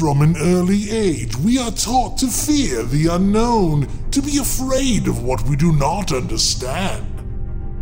[0.00, 5.22] From an early age, we are taught to fear the unknown, to be afraid of
[5.22, 7.04] what we do not understand.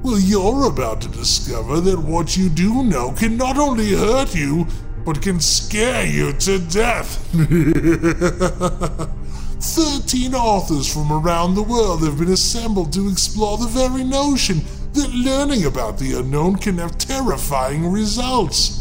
[0.03, 4.67] Well, you're about to discover that what you do know can not only hurt you,
[5.05, 7.25] but can scare you to death.
[9.61, 14.63] Thirteen authors from around the world have been assembled to explore the very notion
[14.95, 18.78] that learning about the unknown can have terrifying results.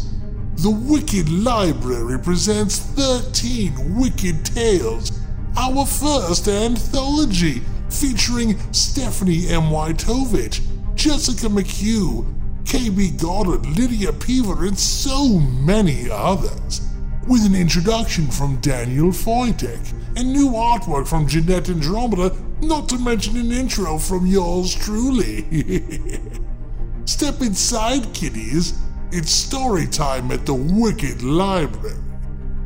[0.60, 5.12] The Wicked Library presents 13 Wicked Tales,
[5.56, 9.70] our first anthology featuring Stephanie M.
[9.70, 10.60] Wytovich,
[10.96, 12.26] Jessica McHugh,
[12.64, 16.80] KB Goddard, Lydia Peever, and so many others.
[17.28, 23.36] With an introduction from Daniel Foytek and new artwork from Jeanette Andromeda, not to mention
[23.36, 25.44] an intro from yours truly.
[27.04, 28.74] Step inside, kiddies.
[29.10, 31.96] It's story time at the Wicked Library.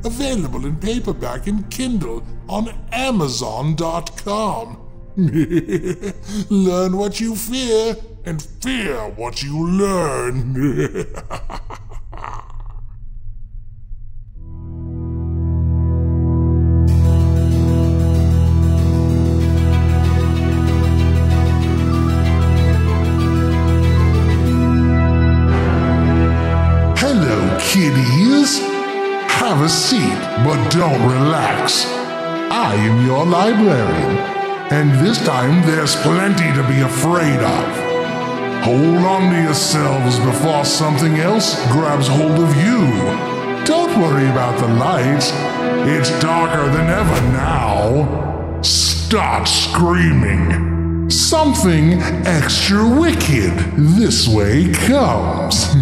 [0.05, 4.79] Available in paperback and Kindle on Amazon.com.
[6.51, 11.07] learn what you fear and fear what you learn.
[27.73, 28.59] kiddies.
[29.41, 31.87] Have a seat, but don't relax.
[32.53, 34.19] I am your librarian,
[34.71, 38.63] and this time there's plenty to be afraid of.
[38.65, 42.81] Hold on to yourselves before something else grabs hold of you.
[43.65, 45.31] Don't worry about the lights.
[45.89, 48.61] It's darker than ever now.
[48.61, 50.72] Start screaming.
[51.13, 55.67] Something extra wicked this way comes.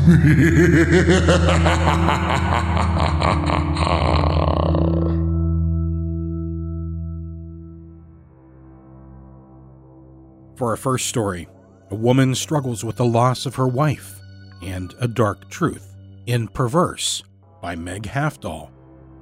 [10.57, 11.47] For our first story,
[11.91, 14.21] a woman struggles with the loss of her wife
[14.61, 15.95] and a dark truth
[16.27, 17.23] in Perverse
[17.63, 18.71] by Meg Hafdahl,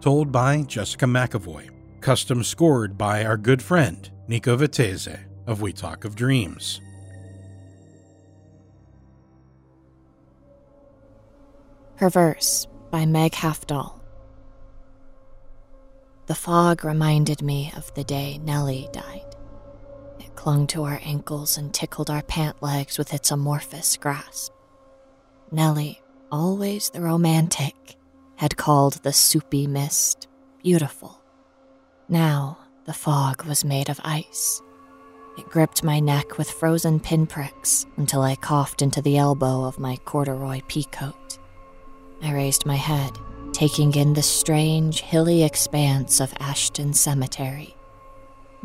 [0.01, 1.69] told by Jessica McAvoy,
[2.01, 6.83] custom scored by our good friend Nico Vitesse of We Talk of Dreams.
[11.97, 13.99] Perverse by Meg Hafdahl.
[16.27, 19.25] The fog reminded me of the day Nellie died.
[20.21, 24.53] It clung to our ankles and tickled our pant legs with its amorphous grasp.
[25.51, 27.97] Nellie, always the romantic,
[28.37, 30.29] had called the soupy mist
[30.63, 31.23] beautiful.
[32.07, 34.61] Now the fog was made of ice.
[35.39, 39.97] It gripped my neck with frozen pinpricks until I coughed into the elbow of my
[39.99, 41.39] corduroy peacoat.
[42.21, 43.17] I raised my head,
[43.53, 47.77] taking in the strange, hilly expanse of Ashton Cemetery.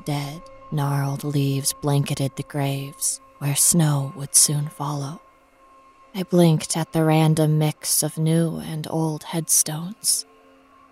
[0.03, 0.41] Dead,
[0.72, 5.22] gnarled leaves blanketed the graves, where snow would soon follow.
[6.16, 10.25] I blinked at the random mix of new and old headstones.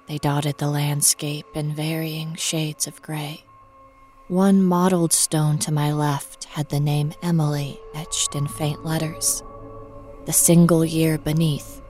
[0.07, 3.45] They dotted the landscape in varying shades of gray.
[4.31, 9.43] One mottled stone to my left had the name Emily etched in faint letters.
[10.23, 11.81] The single year beneath,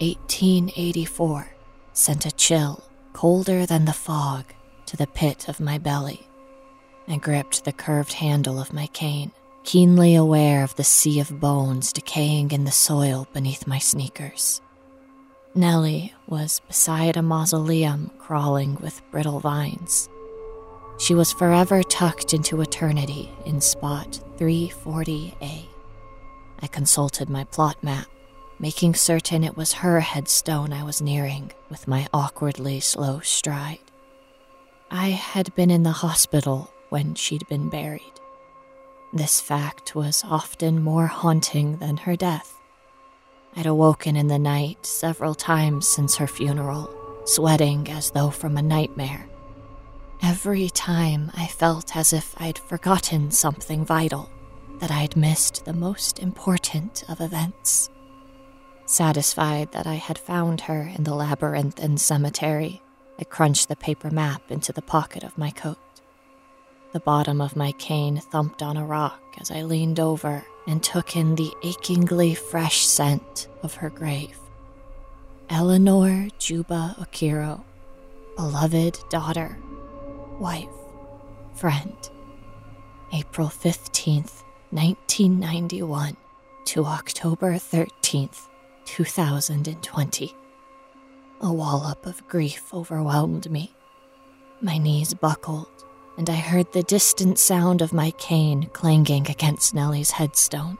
[0.00, 1.46] 1884,
[1.92, 4.46] sent a chill, colder than the fog,
[4.86, 6.26] to the pit of my belly.
[7.06, 9.32] I gripped the curved handle of my cane,
[9.64, 14.62] keenly aware of the sea of bones decaying in the soil beneath my sneakers.
[15.54, 20.08] Nellie was beside a mausoleum crawling with brittle vines.
[21.00, 25.64] She was forever tucked into eternity in spot 340A.
[26.60, 28.06] I consulted my plot map,
[28.58, 33.78] making certain it was her headstone I was nearing with my awkwardly slow stride.
[34.90, 38.20] I had been in the hospital when she'd been buried.
[39.10, 42.58] This fact was often more haunting than her death.
[43.56, 46.90] I'd awoken in the night several times since her funeral,
[47.24, 49.29] sweating as though from a nightmare.
[50.22, 54.30] Every time I felt as if I'd forgotten something vital,
[54.78, 57.88] that I'd missed the most important of events.
[58.84, 62.82] Satisfied that I had found her in the labyrinth and cemetery,
[63.18, 65.78] I crunched the paper map into the pocket of my coat.
[66.92, 71.16] The bottom of my cane thumped on a rock as I leaned over and took
[71.16, 74.38] in the achingly fresh scent of her grave.
[75.48, 77.62] Eleanor Juba Okiro,
[78.36, 79.56] beloved daughter,
[80.40, 80.68] wife,
[81.52, 82.10] friend.
[83.12, 86.16] April 15th, 1991
[86.64, 88.48] to October 13th,
[88.86, 90.34] 2020.
[91.42, 93.74] A wallop of grief overwhelmed me.
[94.62, 95.84] My knees buckled,
[96.16, 100.78] and I heard the distant sound of my cane clanging against Nellie's headstone.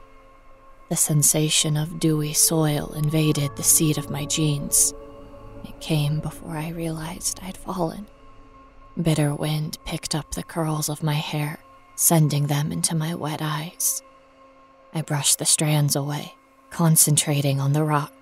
[0.89, 4.93] The sensation of dewy soil invaded the seat of my jeans.
[5.65, 8.07] It came before I realized I'd fallen.
[8.99, 11.59] Bitter wind picked up the curls of my hair
[12.01, 14.01] sending them into my wet eyes.
[14.91, 16.33] I brushed the strands away,
[16.71, 18.13] concentrating on the rock.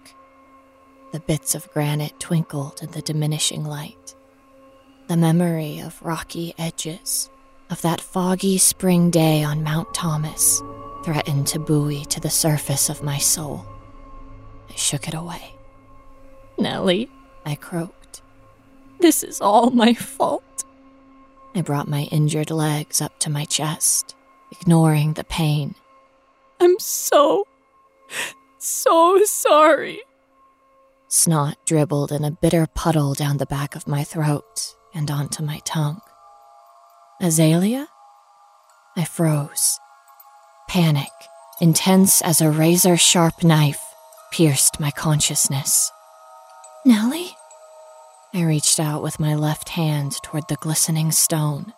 [1.13, 4.15] The bits of granite twinkled in the diminishing light.
[5.07, 7.29] The memory of rocky edges,
[7.69, 10.61] of that foggy spring day on Mount Thomas,
[11.05, 13.65] threatened to buoy to the surface of my soul.
[14.69, 15.55] I shook it away.
[16.57, 17.09] Nellie,
[17.45, 17.98] I croaked.
[18.99, 20.65] This is all my fault.
[21.55, 24.15] I brought my injured legs up to my chest,
[24.51, 25.75] ignoring the pain.
[26.59, 27.47] I'm so,
[28.57, 30.01] so sorry.
[31.07, 35.59] Snot dribbled in a bitter puddle down the back of my throat and onto my
[35.65, 36.01] tongue.
[37.21, 37.87] Azalea?
[38.95, 39.79] I froze.
[40.67, 41.09] Panic,
[41.59, 43.81] intense as a razor sharp knife,
[44.31, 45.91] pierced my consciousness.
[46.85, 47.35] Nellie?
[48.31, 51.73] I reached out with my left hand toward the glistening stone.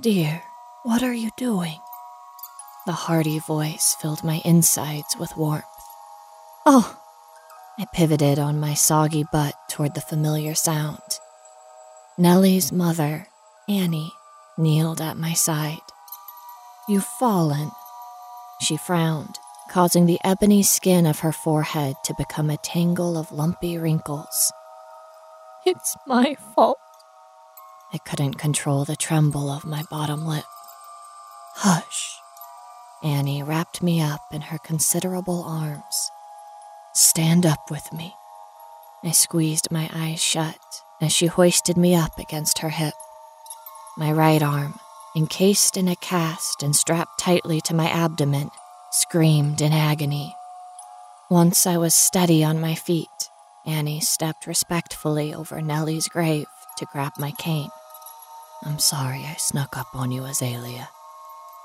[0.00, 0.42] Dear,
[0.82, 1.78] what are you doing?
[2.84, 5.64] The hearty voice filled my insides with warmth.
[6.66, 6.98] Oh!
[7.78, 11.20] I pivoted on my soggy butt toward the familiar sound.
[12.18, 13.28] Nellie's mother,
[13.68, 14.12] Annie,
[14.58, 15.78] kneeled at my side.
[16.88, 17.70] You've fallen.
[18.60, 19.38] She frowned,
[19.70, 24.52] causing the ebony skin of her forehead to become a tangle of lumpy wrinkles.
[25.66, 26.78] It's my fault.
[27.92, 30.44] I couldn't control the tremble of my bottom lip.
[31.56, 32.20] Hush.
[33.02, 36.10] Annie wrapped me up in her considerable arms.
[36.94, 38.14] Stand up with me.
[39.02, 40.56] I squeezed my eyes shut
[41.00, 42.94] as she hoisted me up against her hip.
[43.98, 44.78] My right arm,
[45.16, 48.50] encased in a cast and strapped tightly to my abdomen,
[48.92, 50.32] screamed in agony.
[51.28, 53.08] Once I was steady on my feet,
[53.66, 56.46] Annie stepped respectfully over Nellie's grave
[56.78, 57.70] to grab my cane.
[58.64, 60.88] I'm sorry I snuck up on you, Azalea.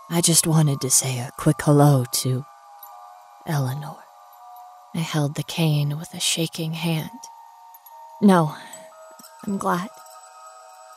[0.10, 2.46] I just wanted to say a quick hello to
[3.46, 3.98] Eleanor.
[4.96, 7.10] I held the cane with a shaking hand.
[8.22, 8.56] No,
[9.46, 9.90] I'm glad.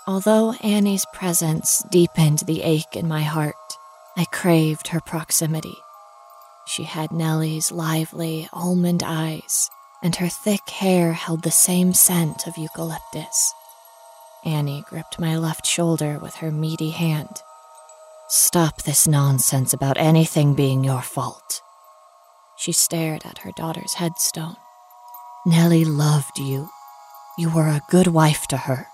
[0.06, 3.54] Although Annie's presence deepened the ache in my heart,
[4.16, 5.76] I craved her proximity.
[6.66, 9.70] She had Nellie's lively almond eyes
[10.04, 13.54] and her thick hair held the same scent of eucalyptus.
[14.44, 17.40] Annie gripped my left shoulder with her meaty hand.
[18.28, 21.62] Stop this nonsense about anything being your fault.
[22.58, 24.56] She stared at her daughter's headstone.
[25.46, 26.68] Nellie loved you.
[27.38, 28.86] You were a good wife to her.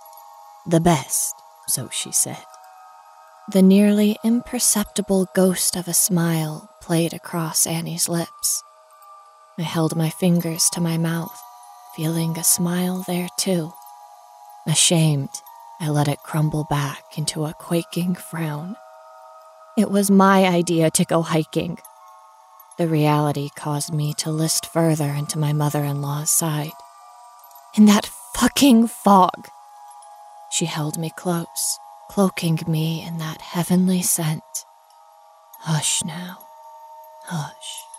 [0.66, 1.34] The best,
[1.66, 2.44] so she said.
[3.52, 8.62] The nearly imperceptible ghost of a smile played across Annie's lips.
[9.60, 11.38] I held my fingers to my mouth,
[11.94, 13.74] feeling a smile there too.
[14.66, 15.28] Ashamed,
[15.78, 18.76] I let it crumble back into a quaking frown.
[19.76, 21.78] It was my idea to go hiking.
[22.78, 26.72] The reality caused me to list further into my mother in law's side.
[27.76, 29.48] In that fucking fog!
[30.50, 34.64] She held me close, cloaking me in that heavenly scent.
[35.60, 36.38] Hush now.
[37.24, 37.89] Hush.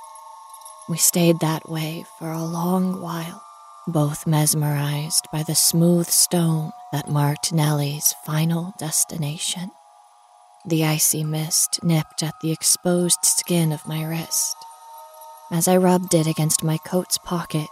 [0.89, 3.43] We stayed that way for a long while,
[3.88, 9.71] both mesmerized by the smooth stone that marked Nellie's final destination.
[10.65, 14.55] The icy mist nipped at the exposed skin of my wrist.
[15.51, 17.69] As I rubbed it against my coat's pocket,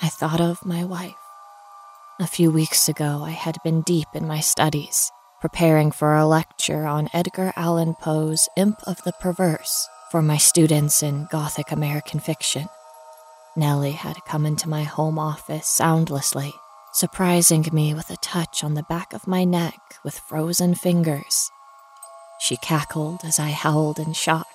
[0.00, 1.14] I thought of my wife.
[2.18, 6.86] A few weeks ago, I had been deep in my studies, preparing for a lecture
[6.86, 12.68] on Edgar Allan Poe's Imp of the Perverse for my students in Gothic American fiction.
[13.56, 16.54] Nellie had come into my home office soundlessly,
[16.92, 21.50] surprising me with a touch on the back of my neck with frozen fingers.
[22.40, 24.46] She cackled as I howled in shock.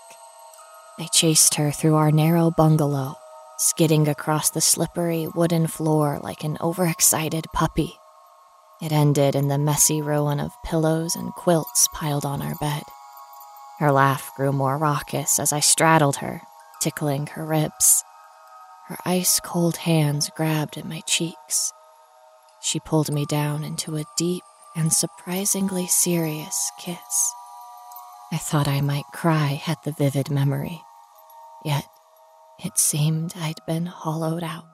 [0.98, 3.16] I chased her through our narrow bungalow,
[3.58, 7.94] skidding across the slippery wooden floor like an overexcited puppy.
[8.82, 12.84] It ended in the messy ruin of pillows and quilts piled on our bed.
[13.84, 16.42] Her laugh grew more raucous as I straddled her,
[16.80, 18.02] tickling her ribs.
[18.88, 21.74] Her ice cold hands grabbed at my cheeks.
[22.62, 27.34] She pulled me down into a deep and surprisingly serious kiss.
[28.32, 30.82] I thought I might cry at the vivid memory,
[31.66, 31.86] yet
[32.64, 34.70] it seemed I'd been hollowed out.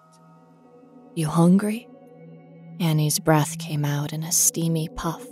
[1.15, 1.87] You hungry?
[2.79, 5.25] Annie's breath came out in a steamy puff.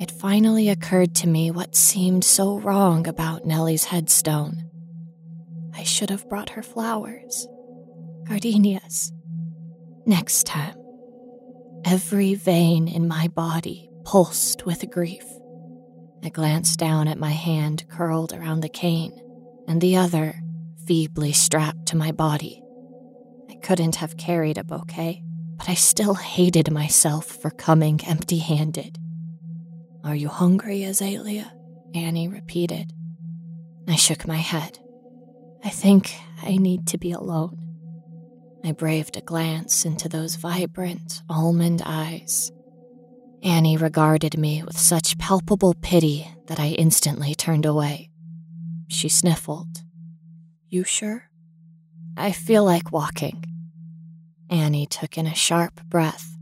[0.00, 4.64] It finally occurred to me what seemed so wrong about Nellie's headstone.
[5.74, 7.46] I should have brought her flowers.
[8.24, 9.12] Gardenias.
[10.06, 10.76] Next time.
[11.84, 15.24] Every vein in my body pulsed with grief.
[16.24, 19.20] I glanced down at my hand curled around the cane,
[19.68, 20.40] and the other
[20.86, 22.62] feebly strapped to my body.
[23.50, 25.22] I couldn't have carried a bouquet
[25.60, 28.98] but I still hated myself for coming empty handed.
[30.02, 31.52] Are you hungry, Azalea?
[31.94, 32.92] Annie repeated.
[33.88, 34.78] I shook my head.
[35.64, 37.58] I think I need to be alone.
[38.64, 42.52] I braved a glance into those vibrant almond eyes.
[43.42, 48.10] Annie regarded me with such palpable pity that I instantly turned away.
[48.88, 49.82] She sniffled.
[50.68, 51.30] You sure?
[52.16, 53.44] I feel like walking.
[54.50, 56.36] Annie took in a sharp breath.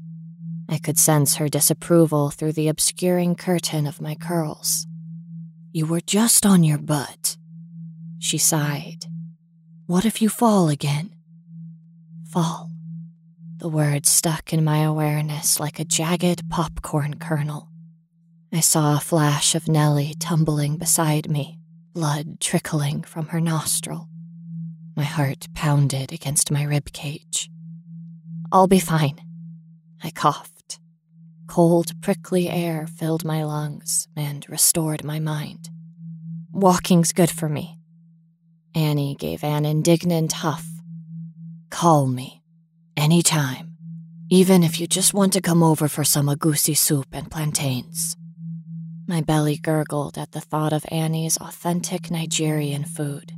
[0.69, 4.87] I could sense her disapproval through the obscuring curtain of my curls.
[5.73, 7.37] You were just on your butt.
[8.19, 9.07] She sighed.
[9.87, 11.11] What if you fall again?
[12.31, 12.71] Fall.
[13.59, 17.71] The word stuck in my awareness like a jagged popcorn kernel.
[18.53, 21.59] I saw a flash of Nellie tumbling beside me,
[21.93, 24.09] blood trickling from her nostril.
[24.97, 27.51] My heart pounded against my rib cage.
[28.53, 29.21] I'll be fine.
[30.03, 30.58] I coughed.
[31.49, 35.71] Cold, prickly air filled my lungs and restored my mind.
[36.53, 37.79] Walking's good for me.
[38.75, 40.67] Annie gave an indignant huff.
[41.71, 42.43] Call me.
[42.97, 43.77] Any time.
[44.31, 48.17] Even if you just want to come over for some egusi soup and plantains.
[49.07, 53.33] My belly gurgled at the thought of Annie's authentic Nigerian food.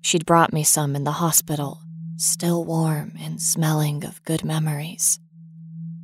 [0.00, 1.80] She'd brought me some in the hospital
[2.16, 5.18] still warm and smelling of good memories.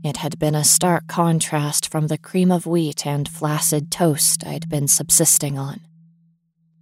[0.02, 4.68] It had been a stark contrast from the cream of wheat and flaccid toast I'd
[4.68, 5.80] been subsisting on.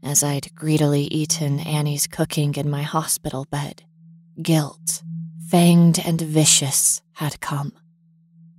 [0.05, 3.83] As I'd greedily eaten Annie's cooking in my hospital bed,
[4.41, 5.03] guilt,
[5.51, 7.73] fanged and vicious, had come.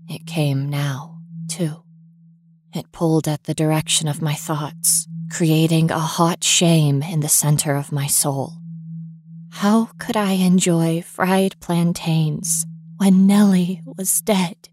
[0.09, 1.83] It came now, too.
[2.73, 7.75] It pulled at the direction of my thoughts, creating a hot shame in the center
[7.75, 8.55] of my soul.
[9.51, 12.65] How could I enjoy fried plantains
[12.99, 14.67] when Nellie was dead?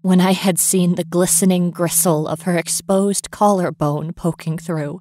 [0.00, 5.00] When I had seen the glistening gristle of her exposed collarbone poking through?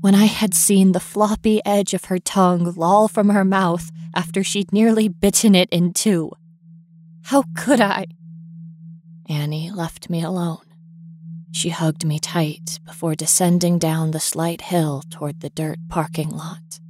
[0.00, 4.42] When I had seen the floppy edge of her tongue loll from her mouth after
[4.42, 6.32] she'd nearly bitten it in two?
[7.26, 8.06] How could I?
[9.28, 10.66] Annie left me alone.
[11.52, 16.80] She hugged me tight before descending down the slight hill toward the dirt parking lot.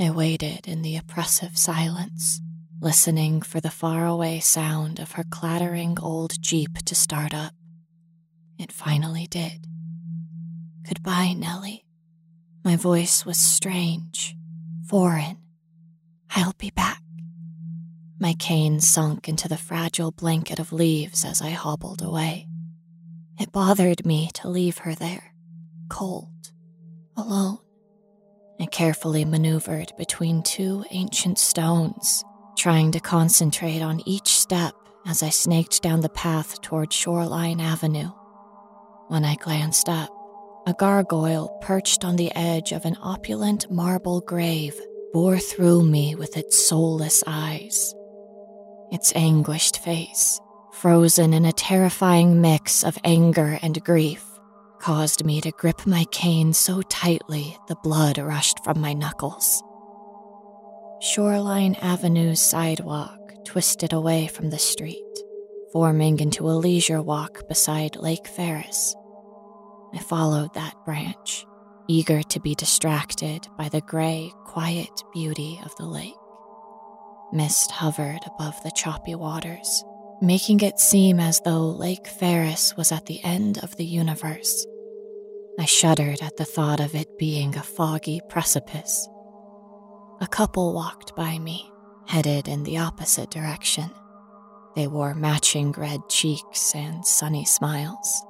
[0.00, 2.40] I waited in the oppressive silence,
[2.80, 7.52] listening for the faraway sound of her clattering old jeep to start up.
[8.58, 9.66] It finally did.
[10.86, 11.84] Goodbye, Nellie.
[12.64, 14.36] My voice was strange,
[14.88, 15.38] foreign.
[16.30, 17.02] I'll be back.
[18.18, 22.48] My cane sunk into the fragile blanket of leaves as I hobbled away.
[23.38, 25.34] It bothered me to leave her there,
[25.88, 26.52] cold,
[27.16, 27.58] alone.
[28.58, 32.24] I carefully maneuvered between two ancient stones,
[32.66, 34.74] trying to concentrate on each step
[35.06, 38.10] as I snaked down the path toward Shoreline Avenue.
[39.06, 40.10] When I glanced up,
[40.66, 44.74] a gargoyle perched on the edge of an opulent marble grave
[45.12, 47.94] bore through me with its soulless eyes.
[48.90, 50.40] Its anguished face,
[50.72, 54.24] frozen in a terrifying mix of anger and grief,
[54.80, 59.62] caused me to grip my cane so tightly the blood rushed from my knuckles.
[61.06, 65.04] Shoreline Avenue's sidewalk twisted away from the street,
[65.72, 68.92] forming into a leisure walk beside Lake Ferris.
[69.94, 71.46] I followed that branch,
[71.86, 76.12] eager to be distracted by the gray, quiet beauty of the lake.
[77.32, 79.84] Mist hovered above the choppy waters,
[80.20, 84.66] making it seem as though Lake Ferris was at the end of the universe.
[85.56, 89.08] I shuddered at the thought of it being a foggy precipice.
[90.18, 91.70] A couple walked by me,
[92.06, 93.90] headed in the opposite direction.
[94.74, 98.24] They wore matching red cheeks and sunny smiles.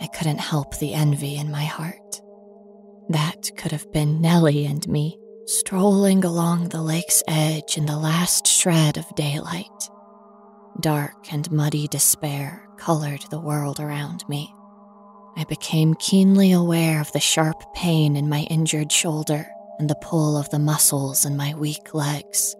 [0.00, 2.22] I couldn't help the envy in my heart.
[3.10, 8.46] That could have been Nellie and me, strolling along the lake's edge in the last
[8.46, 9.90] shred of daylight.
[10.80, 14.54] Dark and muddy despair colored the world around me.
[15.36, 19.46] I became keenly aware of the sharp pain in my injured shoulder
[19.78, 22.54] and the pull of the muscles in my weak legs.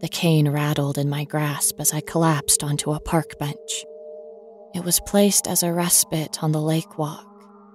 [0.00, 3.84] The cane rattled in my grasp as I collapsed onto a park bench.
[4.74, 7.26] It was placed as a respite on the lake walk,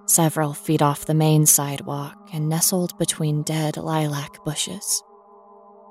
[0.06, 5.02] several feet off the main sidewalk and nestled between dead lilac bushes.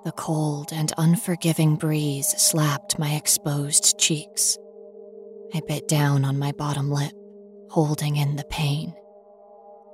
[0.03, 4.57] The cold and unforgiving breeze slapped my exposed cheeks.
[5.53, 7.13] I bit down on my bottom lip,
[7.69, 8.93] holding in the pain.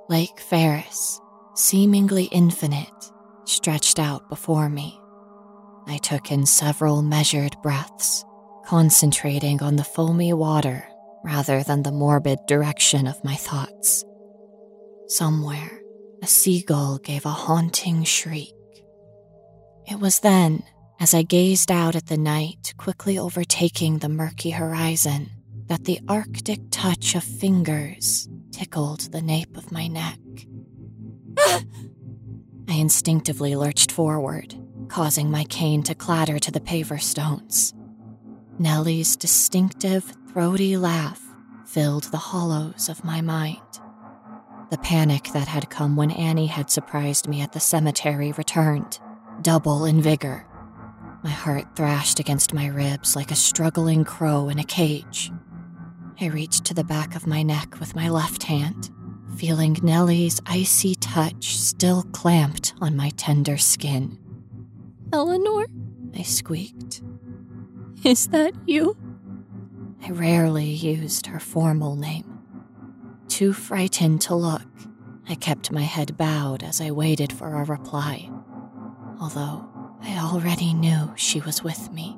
[0.09, 1.21] Lake Ferris,
[1.55, 3.11] seemingly infinite,
[3.45, 4.99] stretched out before me.
[5.87, 8.25] I took in several measured breaths,
[8.65, 10.87] concentrating on the foamy water
[11.23, 14.03] rather than the morbid direction of my thoughts.
[15.07, 15.81] Somewhere,
[16.21, 18.53] a seagull gave a haunting shriek.
[19.85, 20.63] It was then,
[20.99, 25.29] as I gazed out at the night quickly overtaking the murky horizon,
[25.67, 30.17] that the arctic touch of fingers tickled the nape of my neck.
[31.37, 34.55] I instinctively lurched forward,
[34.87, 37.73] causing my cane to clatter to the paver stones.
[38.59, 41.21] Nellie's distinctive, throaty laugh
[41.65, 43.59] filled the hollows of my mind.
[44.69, 48.99] The panic that had come when Annie had surprised me at the cemetery returned,
[49.41, 50.45] double in vigor.
[51.23, 55.31] My heart thrashed against my ribs like a struggling crow in a cage.
[56.21, 58.91] I reached to the back of my neck with my left hand,
[59.35, 64.17] feeling Nellie's icy touch still clamped on my tender skin.
[65.11, 65.65] Eleanor?
[66.15, 67.01] I squeaked.
[68.03, 68.97] Is that you?
[70.05, 72.39] I rarely used her formal name.
[73.27, 74.67] Too frightened to look,
[75.27, 78.29] I kept my head bowed as I waited for a reply,
[79.19, 79.69] although
[80.01, 82.17] I already knew she was with me.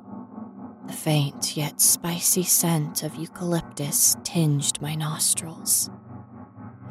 [0.88, 5.90] The faint yet spicy scent of eucalyptus tinged my nostrils.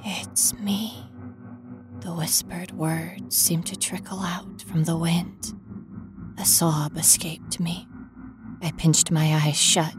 [0.07, 0.93] It's me.
[2.01, 5.55] The whispered words seemed to trickle out from the wind.
[6.37, 7.89] A sob escaped me.
[8.61, 9.97] I pinched my eyes shut,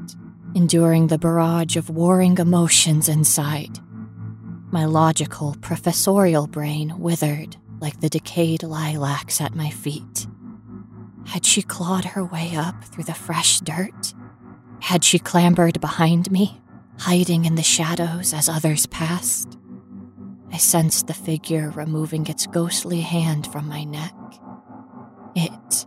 [0.54, 3.80] enduring the barrage of warring emotions inside.
[4.72, 10.28] My logical, professorial brain withered like the decayed lilacs at my feet.
[11.26, 14.14] Had she clawed her way up through the fresh dirt?
[14.82, 16.62] Had she clambered behind me,
[17.00, 19.58] hiding in the shadows as others passed?
[20.56, 24.16] I sensed the figure removing its ghostly hand from my neck.
[25.36, 25.86] It,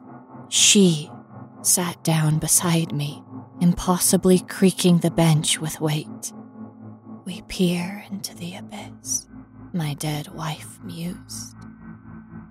[0.50, 1.10] she,
[1.62, 3.22] sat down beside me,
[3.62, 6.34] impossibly creaking the bench with weight.
[7.24, 9.26] We peer into the abyss,
[9.72, 11.56] my dead wife mused.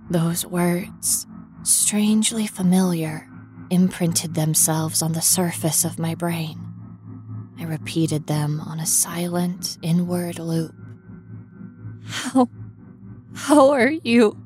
[0.09, 1.27] Those words,
[1.61, 3.29] strangely familiar,
[3.69, 6.57] imprinted themselves on the surface of my brain.
[7.59, 10.73] I repeated them on a silent, inward loop.
[12.07, 12.49] How.
[13.33, 14.37] How are you?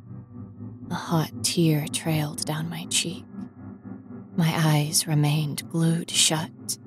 [0.90, 3.24] A hot tear trailed down my cheek.
[4.36, 6.78] My eyes remained glued shut.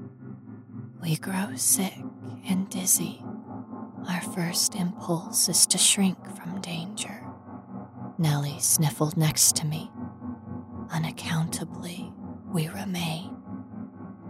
[1.02, 1.94] We grow sick
[2.46, 3.22] and dizzy.
[4.08, 7.24] Our first impulse is to shrink from danger.
[8.18, 9.90] Nellie sniffled next to me.
[10.90, 12.12] Unaccountably,
[12.52, 13.34] we remain.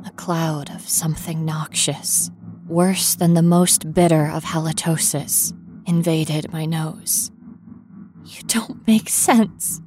[0.06, 2.30] A cloud of something noxious,
[2.66, 5.52] worse than the most bitter of halitosis,
[5.86, 7.30] invaded my nose.
[8.24, 9.80] You don't make sense.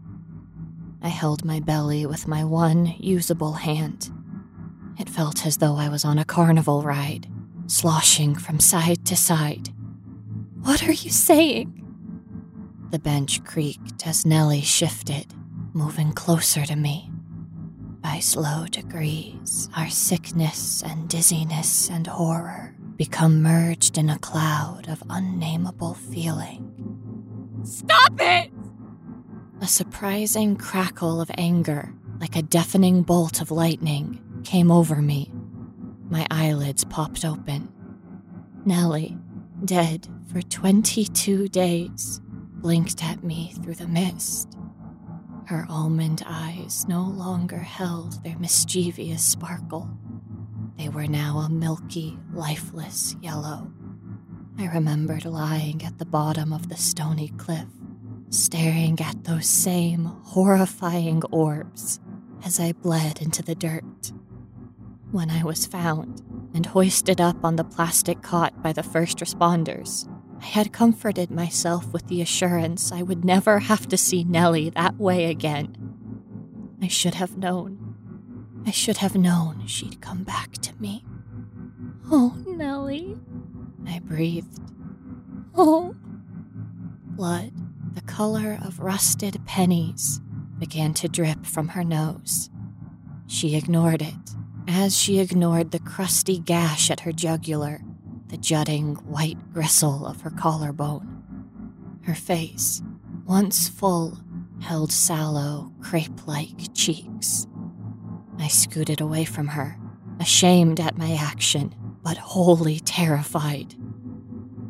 [1.01, 4.11] I held my belly with my one usable hand.
[4.99, 7.27] It felt as though I was on a carnival ride,
[7.67, 9.69] sloshing from side to side.
[10.61, 11.73] What are you saying?
[12.91, 15.33] The bench creaked as Nellie shifted,
[15.73, 17.11] moving closer to me.
[18.01, 25.03] By slow degrees, our sickness and dizziness and horror become merged in a cloud of
[25.09, 26.73] unnameable feeling.
[27.63, 28.51] Stop it!
[29.61, 35.31] A surprising crackle of anger, like a deafening bolt of lightning, came over me.
[36.09, 37.71] My eyelids popped open.
[38.65, 39.17] Nellie,
[39.63, 44.57] dead for 22 days, blinked at me through the mist.
[45.45, 49.89] Her almond eyes no longer held their mischievous sparkle.
[50.77, 53.71] They were now a milky, lifeless yellow.
[54.59, 57.67] I remembered lying at the bottom of the stony cliff,
[58.29, 61.99] staring at those same horrifying orbs
[62.43, 64.11] as I bled into the dirt.
[65.11, 66.21] When I was found
[66.53, 70.07] and hoisted up on the plastic cot by the first responders,
[70.39, 74.97] I had comforted myself with the assurance I would never have to see Nellie that
[74.97, 75.75] way again.
[76.81, 77.86] I should have known.
[78.67, 81.05] I should have known she'd come back to me.
[82.11, 83.17] Oh, Nellie.
[83.87, 84.59] I breathed.
[85.55, 85.95] Oh.
[87.05, 87.53] Blood,
[87.95, 90.19] the color of rusted pennies,
[90.59, 92.49] began to drip from her nose.
[93.25, 94.35] She ignored it,
[94.67, 97.79] as she ignored the crusty gash at her jugular,
[98.27, 101.23] the jutting white gristle of her collarbone.
[102.03, 102.81] Her face,
[103.25, 104.17] once full,
[104.59, 107.47] held sallow, crepe like cheeks.
[108.39, 109.77] I scooted away from her,
[110.19, 113.75] ashamed at my action, but wholly terrified.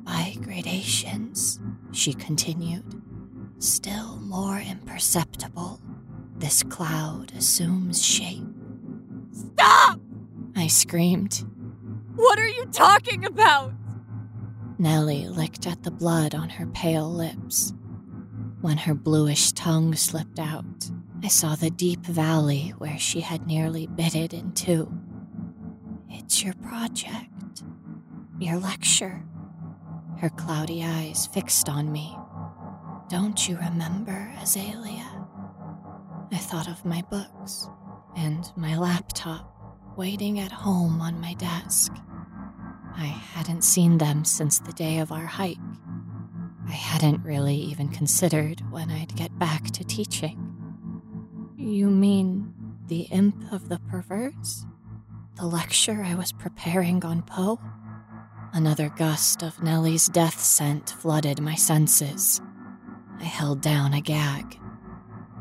[0.04, 1.60] By gradations,
[1.92, 3.02] she continued,
[3.60, 5.82] still more imperceptible,
[6.38, 8.46] this cloud assumes shape.
[9.32, 10.00] Stop!
[10.56, 11.44] I screamed.
[12.16, 13.74] What are you talking about?
[14.80, 17.74] Nellie licked at the blood on her pale lips.
[18.62, 20.90] When her bluish tongue slipped out,
[21.24, 24.92] I saw the deep valley where she had nearly bit it in two.
[26.10, 27.64] It's your project,
[28.40, 29.24] your lecture.
[30.20, 32.16] Her cloudy eyes fixed on me.
[33.10, 35.28] Don't you remember, Azalea?
[36.32, 37.68] I thought of my books
[38.16, 39.54] and my laptop
[39.98, 41.94] waiting at home on my desk.
[42.96, 45.58] I hadn't seen them since the day of our hike.
[46.68, 50.47] I hadn't really even considered when I'd get back to teaching.
[51.68, 52.54] You mean
[52.88, 54.66] the imp of the perverse?
[55.36, 57.60] The lecture I was preparing on Poe?
[58.54, 62.40] Another gust of Nellie's death scent flooded my senses.
[63.20, 64.58] I held down a gag.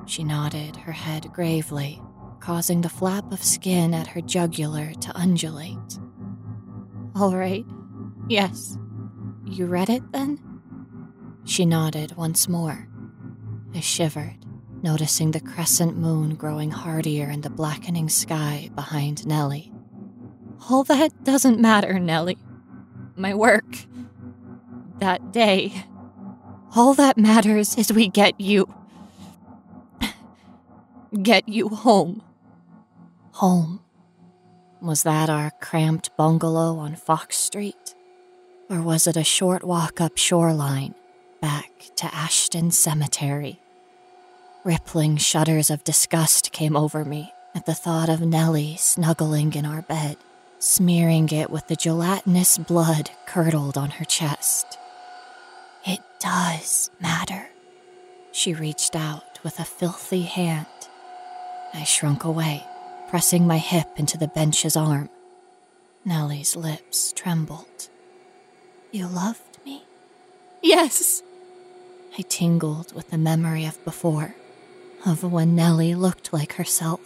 [0.07, 2.03] She nodded her head gravely,
[2.41, 5.99] causing the flap of skin at her jugular to undulate.
[7.15, 7.65] All right.
[8.29, 8.77] Yes.
[9.45, 10.41] You read it then?
[11.45, 12.89] She nodded once more.
[13.77, 14.45] I shivered,
[14.87, 19.73] noticing the crescent moon growing hardier in the blackening sky behind Nellie.
[20.71, 22.39] All that doesn't matter, Nellie.
[23.17, 23.65] My work.
[25.01, 25.73] That day.
[26.77, 28.73] All that matters is we get you.
[31.21, 32.23] Get you home.
[33.33, 33.81] Home.
[34.81, 37.97] Was that our cramped bungalow on Fox Street?
[38.71, 40.95] Or was it a short walk up shoreline
[41.41, 43.61] back to Ashton Cemetery?
[44.67, 49.83] Rippling shudders of disgust came over me at the thought of Nellie snuggling in our
[49.83, 50.17] bed,
[50.59, 54.77] smearing it with the gelatinous blood curdled on her chest.
[55.87, 57.47] It does matter.
[58.33, 60.67] She reached out with a filthy hand.
[61.73, 62.65] I shrunk away
[63.09, 65.09] pressing my hip into the bench's arm.
[66.05, 67.89] Nellie's lips trembled.
[68.91, 69.85] You loved me?
[70.61, 71.23] Yes.
[72.19, 74.35] I tingled with the memory of before,
[75.07, 77.01] of when Nellie looked like herself,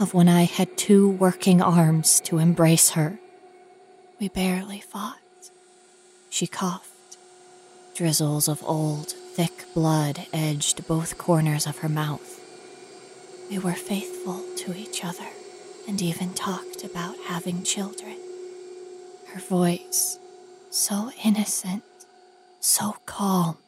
[0.00, 3.20] of when I had two working arms to embrace her.
[4.18, 5.16] We barely fought.
[6.28, 7.16] She coughed.
[7.94, 12.40] Drizzles of old, thick blood edged both corners of her mouth.
[13.48, 15.28] We were faithful to each other
[15.86, 18.16] and even talked about having children.
[19.28, 20.18] Her voice,
[20.70, 21.84] so innocent,
[22.58, 23.58] so calm,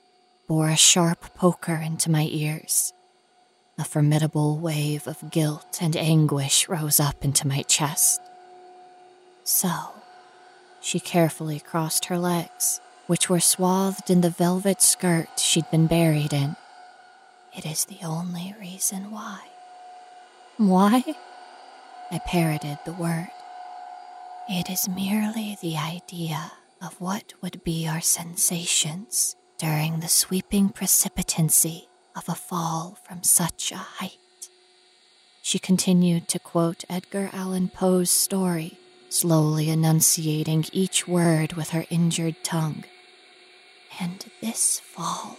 [0.49, 2.93] bore a sharp poker into my ears.
[3.83, 8.21] A formidable wave of guilt and anguish rose up into my chest.
[9.43, 9.73] So,
[10.81, 16.33] she carefully crossed her legs, which were swathed in the velvet skirt she'd been buried
[16.33, 16.55] in.
[17.57, 19.41] It is the only reason why.
[20.59, 21.03] Why?
[22.13, 23.33] I parroted the word.
[24.49, 31.89] It is merely the idea of what would be our sensations during the sweeping precipitancy
[32.15, 34.19] of a fall from such a height.
[35.43, 42.37] She continued to quote Edgar Allan Poe's story, slowly enunciating each word with her injured
[42.45, 42.85] tongue.
[44.01, 45.39] And this fall,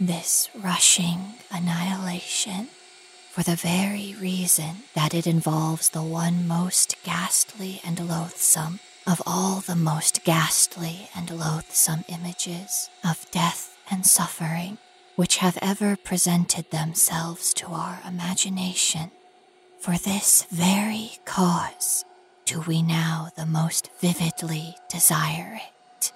[0.00, 2.68] this rushing annihilation,
[3.30, 9.60] for the very reason that it involves the one most ghastly and loathsome of all
[9.60, 14.78] the most ghastly and loathsome images of death and suffering
[15.16, 19.10] which have ever presented themselves to our imagination.
[19.78, 22.04] For this very cause
[22.44, 25.60] do we now the most vividly desire
[26.00, 26.12] it.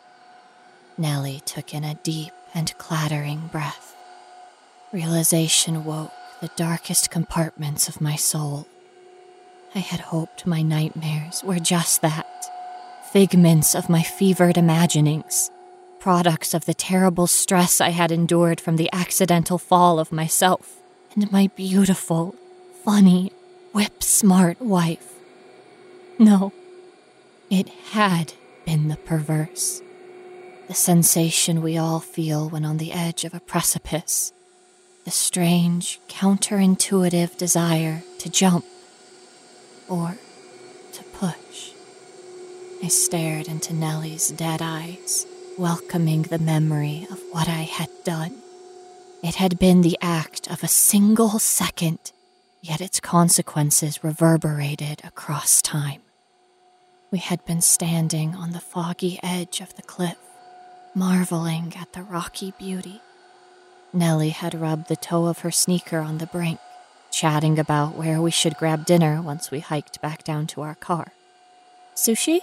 [0.97, 3.95] Nellie took in a deep and clattering breath.
[4.93, 8.67] Realization woke the darkest compartments of my soul.
[9.75, 12.27] I had hoped my nightmares were just that
[13.13, 15.51] figments of my fevered imaginings,
[16.01, 20.81] products of the terrible stress I had endured from the accidental fall of myself
[21.15, 22.35] and my beautiful,
[22.85, 23.33] funny,
[23.73, 25.15] whip smart wife.
[26.19, 26.53] No,
[27.51, 28.35] it had
[28.65, 29.83] been the perverse.
[30.69, 34.33] The sensation we all feel when on the edge of a precipice.
[35.05, 38.67] The strange, counterintuitive desire to jump
[39.89, 40.19] or
[40.93, 41.71] to push.
[42.83, 45.27] I stared into Nellie's dead eyes,
[45.59, 48.37] welcoming the memory of what I had done.
[49.25, 52.13] It had been the act of a single second,
[52.63, 56.01] yet its consequences reverberated across time.
[57.11, 60.19] We had been standing on the foggy edge of the cliff,
[60.95, 63.01] marveling at the rocky beauty.
[63.93, 66.61] Nellie had rubbed the toe of her sneaker on the brink,
[67.11, 71.13] chatting about where we should grab dinner once we hiked back down to our car.
[71.97, 72.41] Sushi?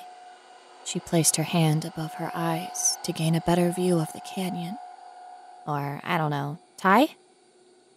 [0.85, 4.77] She placed her hand above her eyes to gain a better view of the canyon.
[5.65, 7.07] Or, I don't know, Thai?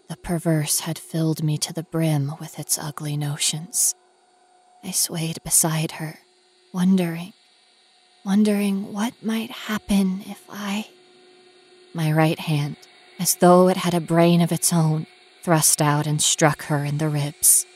[0.09, 3.95] The perverse had filled me to the brim with its ugly notions.
[4.83, 6.21] I swayed beside her,
[6.73, 7.35] wondering,
[8.25, 10.89] wondering what might happen if I.
[11.93, 12.77] My right hand,
[13.19, 15.07] as though it had a brain of its own,
[15.43, 17.67] thrust out and struck her in the ribs.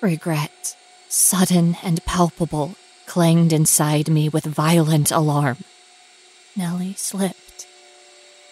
[0.00, 0.76] Regret,
[1.08, 2.74] sudden and palpable,
[3.12, 5.58] clanged inside me with violent alarm.
[6.56, 7.66] Nellie slipped.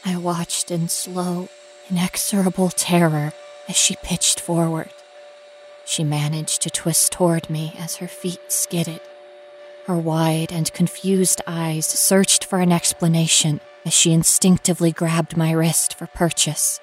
[0.04, 1.48] I watched in slow,
[1.88, 3.32] inexorable terror
[3.70, 4.90] as she pitched forward.
[5.86, 9.00] She managed to twist toward me as her feet skidded.
[9.86, 15.94] Her wide and confused eyes searched for an explanation as she instinctively grabbed my wrist
[15.94, 16.80] for purchase.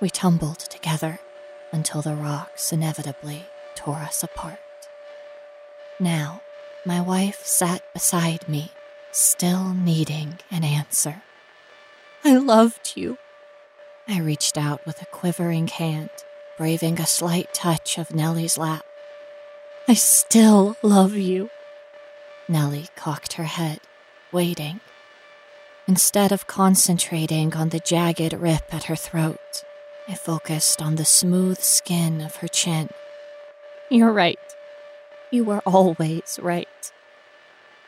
[0.00, 1.20] We tumbled together
[1.70, 4.58] until the rocks inevitably tore us apart.
[6.00, 6.40] Now,
[6.88, 8.72] my wife sat beside me,
[9.12, 11.22] still needing an answer.
[12.24, 13.18] I loved you.
[14.08, 16.08] I reached out with a quivering hand,
[16.56, 18.86] braving a slight touch of Nellie's lap.
[19.86, 21.50] I still love you.
[22.48, 23.80] Nellie cocked her head,
[24.32, 24.80] waiting.
[25.86, 29.62] Instead of concentrating on the jagged rip at her throat,
[30.08, 32.88] I focused on the smooth skin of her chin.
[33.90, 34.38] You're right.
[35.30, 36.92] You were always right.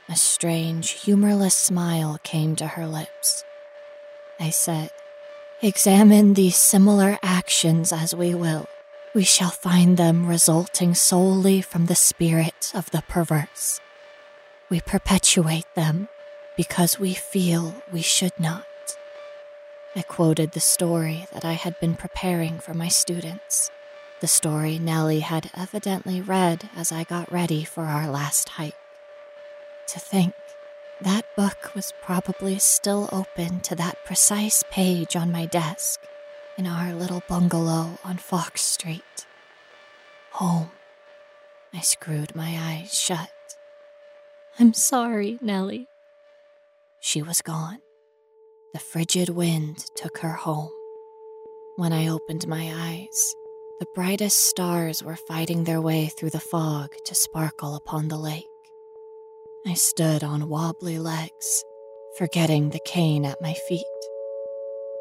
[0.08, 3.44] A strange, humorless smile came to her lips.
[4.38, 4.90] I said,
[5.62, 8.66] Examine these similar actions as we will,
[9.14, 13.80] we shall find them resulting solely from the spirit of the perverse.
[14.68, 16.08] We perpetuate them
[16.56, 18.64] because we feel we should not.
[19.96, 23.70] I quoted the story that I had been preparing for my students,
[24.20, 28.74] the story Nellie had evidently read as I got ready for our last hike.
[29.88, 30.34] To think
[31.00, 36.00] that book was probably still open to that precise page on my desk
[36.58, 39.26] in our little bungalow on Fox Street.
[40.32, 40.70] Home.
[41.72, 43.30] I screwed my eyes shut.
[44.58, 45.86] I'm sorry, Nellie.
[47.00, 47.78] She was gone.
[48.74, 50.70] The frigid wind took her home.
[51.76, 53.34] When I opened my eyes,
[53.80, 58.46] the brightest stars were fighting their way through the fog to sparkle upon the lake.
[59.66, 61.64] I stood on wobbly legs,
[62.18, 63.86] forgetting the cane at my feet.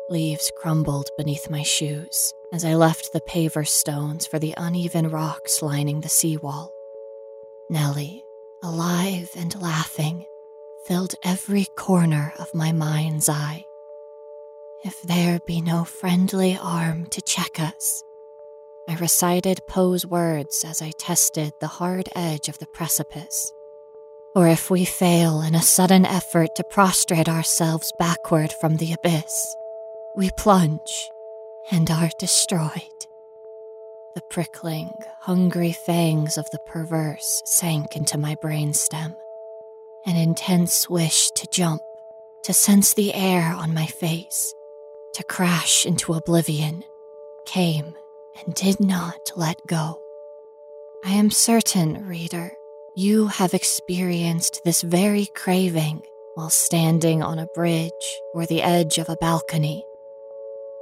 [0.10, 5.62] Leaves crumbled beneath my shoes as I left the paver stones for the uneven rocks
[5.62, 6.72] lining the seawall.
[7.70, 8.24] Nellie,
[8.64, 10.24] alive and laughing,
[10.86, 13.66] filled every corner of my mind's eye.
[14.86, 18.04] If there be no friendly arm to check us,
[18.90, 23.54] I recited Poe's words as I tested the hard edge of the precipice.
[24.34, 29.56] Or if we fail in a sudden effort to prostrate ourselves backward from the abyss,
[30.16, 31.12] we plunge
[31.70, 33.06] and are destroyed.
[34.16, 39.16] The prickling, hungry fangs of the perverse sank into my brainstem
[40.08, 41.84] an intense wish to jump,
[42.42, 44.52] to sense the air on my face,
[45.14, 46.84] to crash into oblivion,
[47.46, 47.94] came
[48.46, 50.00] and did not let go.
[51.06, 52.52] I am certain, reader,
[52.96, 56.02] you have experienced this very craving
[56.36, 59.86] while standing on a bridge or the edge of a balcony.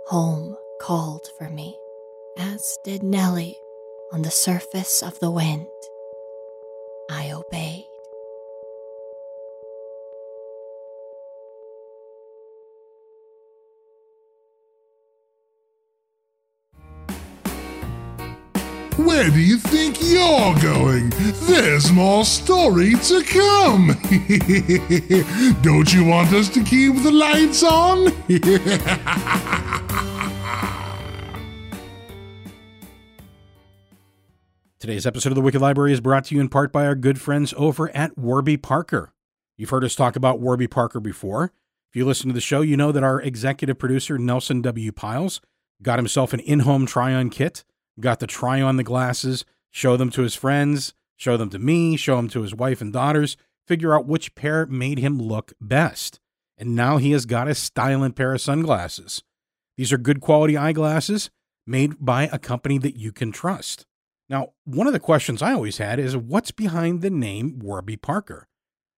[0.07, 1.77] Home called for me,
[2.37, 3.59] as did Nellie
[4.11, 5.67] on the surface of the wind.
[7.09, 7.76] I obeyed.
[19.07, 21.13] Where do you think you're going?
[21.47, 23.87] There's more story to come.
[25.61, 28.11] Don't you want us to keep the lights on?
[34.77, 37.21] Today's episode of the Wicked Library is brought to you in part by our good
[37.21, 39.13] friends over at Warby Parker.
[39.55, 41.53] You've heard us talk about Warby Parker before.
[41.89, 44.91] If you listen to the show, you know that our executive producer, Nelson W.
[44.91, 45.39] Pyles,
[45.81, 47.63] got himself an in home try on kit
[47.99, 51.97] got to try on the glasses, show them to his friends, show them to me,
[51.97, 56.19] show them to his wife and daughters, figure out which pair made him look best.
[56.57, 59.23] And now he has got a styling pair of sunglasses.
[59.75, 61.29] These are good quality eyeglasses
[61.65, 63.86] made by a company that you can trust.
[64.29, 68.47] Now, one of the questions I always had is what's behind the name Warby Parker?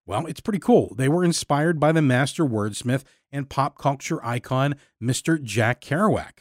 [0.06, 0.96] Well, it's pretty cool.
[0.96, 5.42] They were inspired by the master wordsmith and pop culture icon, Mr.
[5.42, 6.40] Jack Kerouac.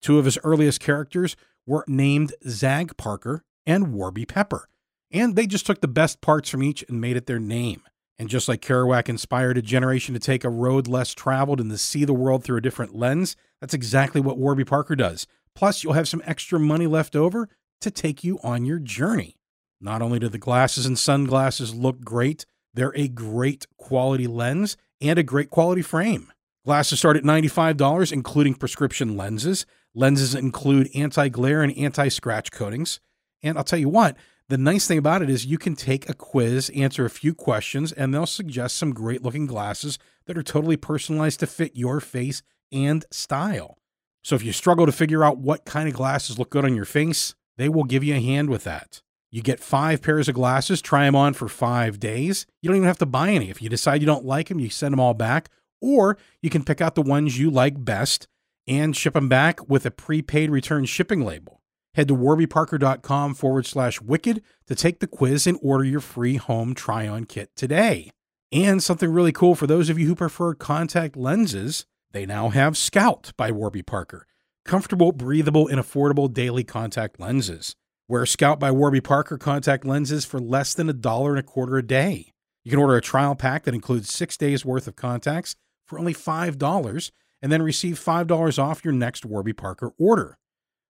[0.00, 1.34] Two of his earliest characters
[1.68, 4.68] were named Zagg Parker and Warby Pepper.
[5.10, 7.82] And they just took the best parts from each and made it their name.
[8.18, 11.78] And just like Kerouac inspired a generation to take a road less traveled and to
[11.78, 15.26] see the world through a different lens, that's exactly what Warby Parker does.
[15.54, 17.48] Plus, you'll have some extra money left over
[17.82, 19.36] to take you on your journey.
[19.80, 25.18] Not only do the glasses and sunglasses look great, they're a great quality lens and
[25.18, 26.32] a great quality frame.
[26.64, 29.64] Glasses start at $95, including prescription lenses.
[29.94, 33.00] Lenses include anti glare and anti scratch coatings.
[33.42, 34.16] And I'll tell you what,
[34.48, 37.92] the nice thing about it is you can take a quiz, answer a few questions,
[37.92, 42.42] and they'll suggest some great looking glasses that are totally personalized to fit your face
[42.72, 43.78] and style.
[44.22, 46.84] So if you struggle to figure out what kind of glasses look good on your
[46.84, 49.02] face, they will give you a hand with that.
[49.30, 52.46] You get five pairs of glasses, try them on for five days.
[52.62, 53.50] You don't even have to buy any.
[53.50, 56.64] If you decide you don't like them, you send them all back, or you can
[56.64, 58.28] pick out the ones you like best
[58.68, 61.60] and ship them back with a prepaid return shipping label.
[61.94, 66.74] Head to warbyparker.com forward slash wicked to take the quiz and order your free home
[66.74, 68.10] try on kit today.
[68.52, 72.76] And something really cool for those of you who prefer contact lenses, they now have
[72.76, 74.26] Scout by Warby Parker.
[74.64, 77.74] Comfortable, breathable, and affordable daily contact lenses.
[78.06, 81.76] Wear Scout by Warby Parker contact lenses for less than a dollar and a quarter
[81.76, 82.32] a day.
[82.64, 86.14] You can order a trial pack that includes six days worth of contacts for only
[86.14, 90.38] $5 and then receive $5 off your next Warby Parker order.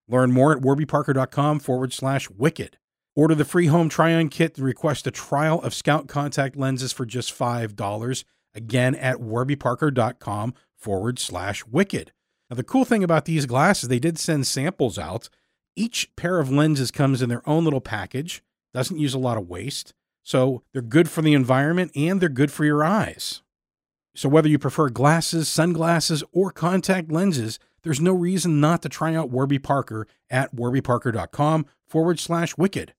[0.07, 2.77] Learn more at warbyparker.com forward slash wicked.
[3.15, 6.91] Order the free home try on kit and request a trial of Scout contact lenses
[6.91, 8.23] for just $5.
[8.55, 12.11] Again, at warbyparker.com forward slash wicked.
[12.49, 15.29] Now, the cool thing about these glasses, they did send samples out.
[15.75, 18.41] Each pair of lenses comes in their own little package,
[18.73, 19.93] doesn't use a lot of waste.
[20.23, 23.41] So they're good for the environment and they're good for your eyes.
[24.19, 29.15] So, whether you prefer glasses, sunglasses, or contact lenses, there's no reason not to try
[29.15, 32.93] out Warby Parker at warbyparker.com forward slash wicked.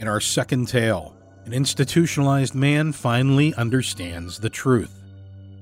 [0.00, 5.04] In our second tale, an institutionalized man finally understands the truth.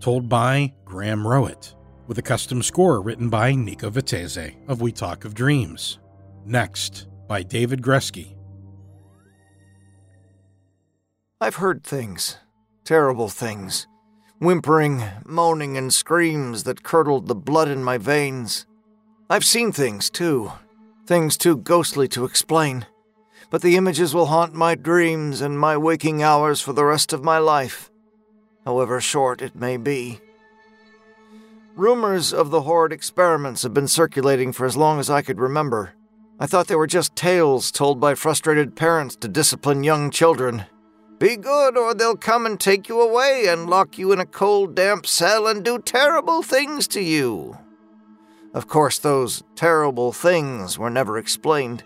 [0.01, 1.75] Told by Graham Rowett,
[2.07, 5.99] with a custom score written by Nico Vitesse of We Talk of Dreams.
[6.47, 8.34] Next, by David Gresky
[11.45, 12.39] I've heard things.
[12.87, 13.87] Terrible things.
[14.39, 18.65] Whimpering, moaning, and screams that curdled the blood in my veins.
[19.29, 20.53] I've seen things, too.
[21.05, 22.87] Things too ghostly to explain.
[23.51, 27.23] But the images will haunt my dreams and my waking hours for the rest of
[27.23, 27.91] my life,
[28.65, 30.21] however short it may be.
[31.77, 35.93] Rumors of the horrid experiments have been circulating for as long as I could remember.
[36.41, 40.65] I thought they were just tales told by frustrated parents to discipline young children.
[41.25, 44.75] Be good, or they'll come and take you away and lock you in a cold,
[44.75, 47.57] damp cell and do terrible things to you.
[48.53, 51.83] Of course, those terrible things were never explained.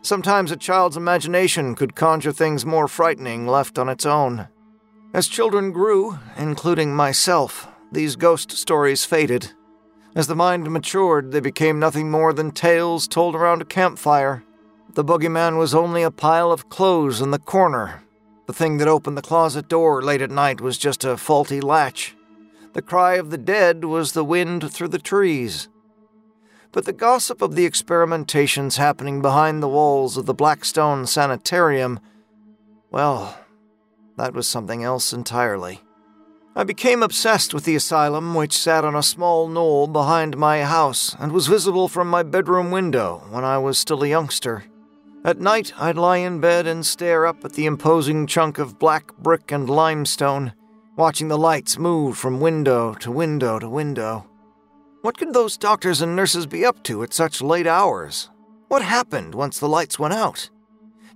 [0.00, 4.48] Sometimes a child's imagination could conjure things more frightening left on its own.
[5.12, 9.52] As children grew, including myself, these ghost stories faded.
[10.14, 14.42] As the mind matured, they became nothing more than tales told around a campfire.
[14.94, 18.04] The boogeyman was only a pile of clothes in the corner,
[18.50, 22.16] the thing that opened the closet door late at night was just a faulty latch.
[22.72, 25.68] The cry of the dead was the wind through the trees.
[26.72, 32.00] But the gossip of the experimentations happening behind the walls of the Blackstone Sanitarium,
[32.90, 33.38] well,
[34.16, 35.82] that was something else entirely.
[36.56, 41.14] I became obsessed with the asylum, which sat on a small knoll behind my house
[41.20, 44.64] and was visible from my bedroom window when I was still a youngster.
[45.22, 49.14] At night, I'd lie in bed and stare up at the imposing chunk of black
[49.18, 50.54] brick and limestone,
[50.96, 54.26] watching the lights move from window to window to window.
[55.02, 58.30] What could those doctors and nurses be up to at such late hours?
[58.68, 60.48] What happened once the lights went out?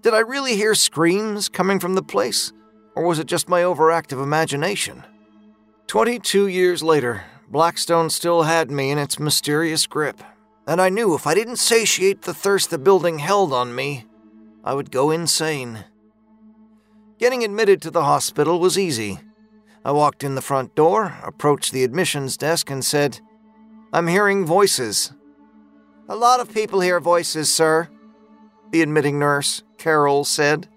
[0.02, 2.52] Did I really hear screams coming from the place?
[2.94, 5.02] Or was it just my overactive imagination?
[5.86, 10.22] Twenty two years later, Blackstone still had me in its mysterious grip,
[10.66, 14.06] and I knew if I didn't satiate the thirst the building held on me,
[14.64, 15.84] I would go insane.
[17.18, 19.20] Getting admitted to the hospital was easy.
[19.84, 23.20] I walked in the front door, approached the admissions desk, and said,
[23.92, 25.12] I'm hearing voices.
[26.08, 27.88] A lot of people hear voices, sir,
[28.70, 30.68] the admitting nurse, Carol, said,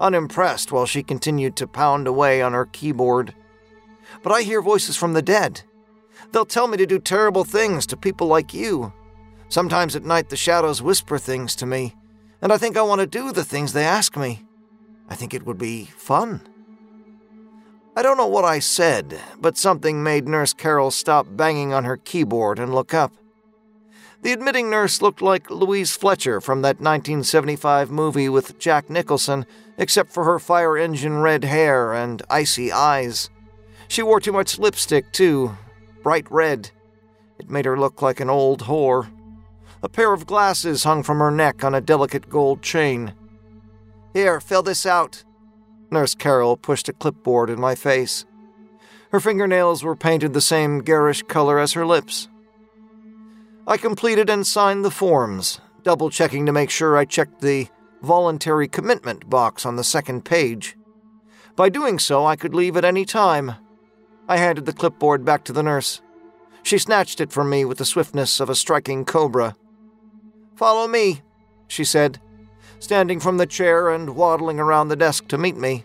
[0.00, 3.34] unimpressed while she continued to pound away on her keyboard.
[4.22, 5.62] But I hear voices from the dead.
[6.32, 8.92] They'll tell me to do terrible things to people like you.
[9.48, 11.94] Sometimes at night the shadows whisper things to me,
[12.42, 14.44] and I think I want to do the things they ask me.
[15.08, 16.40] I think it would be fun.
[17.96, 21.96] I don't know what I said, but something made Nurse Carol stop banging on her
[21.96, 23.12] keyboard and look up.
[24.24, 29.44] The admitting nurse looked like Louise Fletcher from that 1975 movie with Jack Nicholson,
[29.76, 33.28] except for her fire engine red hair and icy eyes.
[33.86, 35.58] She wore too much lipstick, too,
[36.02, 36.70] bright red.
[37.38, 39.10] It made her look like an old whore.
[39.84, 43.12] A pair of glasses hung from her neck on a delicate gold chain.
[44.14, 45.24] Here, fill this out,
[45.90, 48.24] Nurse Carol pushed a clipboard in my face.
[49.12, 52.28] Her fingernails were painted the same garish color as her lips.
[53.66, 57.68] I completed and signed the forms, double checking to make sure I checked the
[58.00, 60.78] voluntary commitment box on the second page.
[61.56, 63.52] By doing so, I could leave at any time.
[64.30, 66.00] I handed the clipboard back to the nurse.
[66.62, 69.54] She snatched it from me with the swiftness of a striking cobra.
[70.56, 71.22] Follow me,
[71.66, 72.20] she said,
[72.78, 75.84] standing from the chair and waddling around the desk to meet me.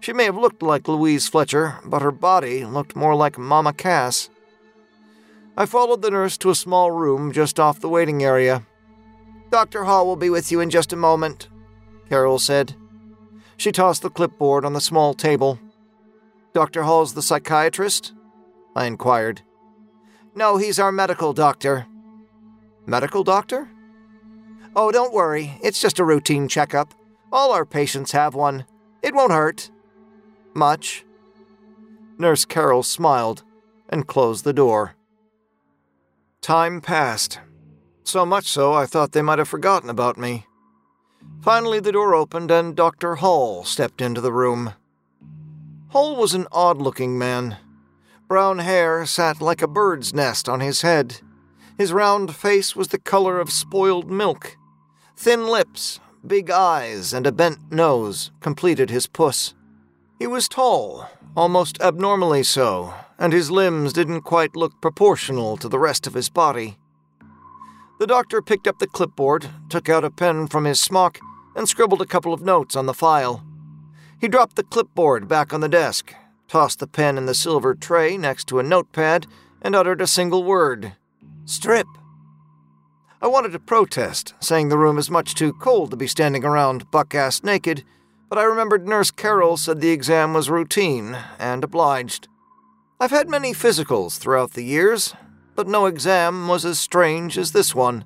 [0.00, 4.28] She may have looked like Louise Fletcher, but her body looked more like Mama Cass.
[5.56, 8.66] I followed the nurse to a small room just off the waiting area.
[9.50, 9.84] Dr.
[9.84, 11.48] Hall will be with you in just a moment,
[12.08, 12.74] Carol said.
[13.56, 15.60] She tossed the clipboard on the small table.
[16.52, 16.82] Dr.
[16.82, 18.12] Hall's the psychiatrist?
[18.74, 19.42] I inquired.
[20.34, 21.86] No, he's our medical doctor.
[22.86, 23.70] Medical doctor?
[24.76, 25.58] Oh, don't worry.
[25.62, 26.94] It's just a routine checkup.
[27.32, 28.64] All our patients have one.
[29.02, 29.70] It won't hurt.
[30.54, 31.04] Much.
[32.18, 33.44] Nurse Carol smiled
[33.88, 34.96] and closed the door.
[36.40, 37.40] Time passed.
[38.02, 40.46] So much so I thought they might have forgotten about me.
[41.40, 43.16] Finally, the door opened and Dr.
[43.16, 44.74] Hall stepped into the room.
[45.88, 47.58] Hall was an odd looking man.
[48.28, 51.20] Brown hair sat like a bird's nest on his head.
[51.78, 54.56] His round face was the color of spoiled milk.
[55.16, 59.54] Thin lips, big eyes, and a bent nose completed his puss.
[60.18, 65.78] He was tall, almost abnormally so, and his limbs didn't quite look proportional to the
[65.78, 66.78] rest of his body.
[68.00, 71.18] The doctor picked up the clipboard, took out a pen from his smock,
[71.54, 73.44] and scribbled a couple of notes on the file.
[74.20, 76.12] He dropped the clipboard back on the desk,
[76.48, 79.26] tossed the pen in the silver tray next to a notepad,
[79.62, 80.94] and uttered a single word
[81.46, 81.86] Strip.
[83.24, 86.90] I wanted to protest, saying the room is much too cold to be standing around
[86.90, 87.82] buck ass naked,
[88.28, 92.28] but I remembered Nurse Carol said the exam was routine, and obliged.
[93.00, 95.14] I've had many physicals throughout the years,
[95.54, 98.04] but no exam was as strange as this one.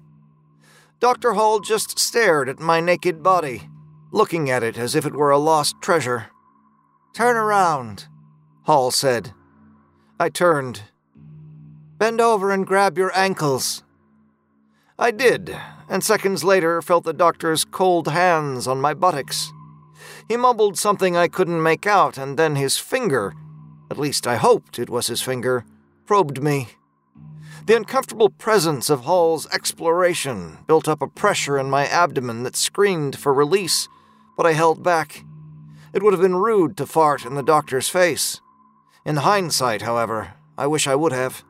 [1.01, 1.33] Dr.
[1.33, 3.69] Hall just stared at my naked body,
[4.13, 6.27] looking at it as if it were a lost treasure.
[7.13, 8.07] Turn around,
[8.67, 9.33] Hall said.
[10.21, 10.83] I turned.
[11.99, 13.83] Bend over and grab your ankles,
[15.01, 15.57] I did,
[15.89, 19.53] and seconds later felt the doctor's cold hands on my buttocks.
[20.27, 23.33] He mumbled something I couldn't make out, and then his finger,
[23.91, 25.65] at least I hoped it was his finger,
[26.05, 26.71] probed me.
[27.67, 33.17] The uncomfortable presence of Hall's exploration built up a pressure in my abdomen that screamed
[33.17, 33.89] for release,
[34.37, 35.23] but I held back.
[35.93, 38.41] It would have been rude to fart in the doctor's face.
[39.05, 41.45] In hindsight, however, I wish I would have.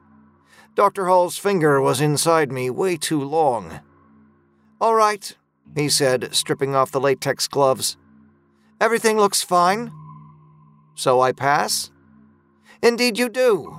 [0.78, 1.06] Dr.
[1.06, 3.80] Hall's finger was inside me way too long.
[4.80, 5.36] All right,
[5.74, 7.96] he said, stripping off the latex gloves.
[8.80, 9.90] Everything looks fine.
[10.94, 11.90] So I pass?
[12.80, 13.76] Indeed, you do.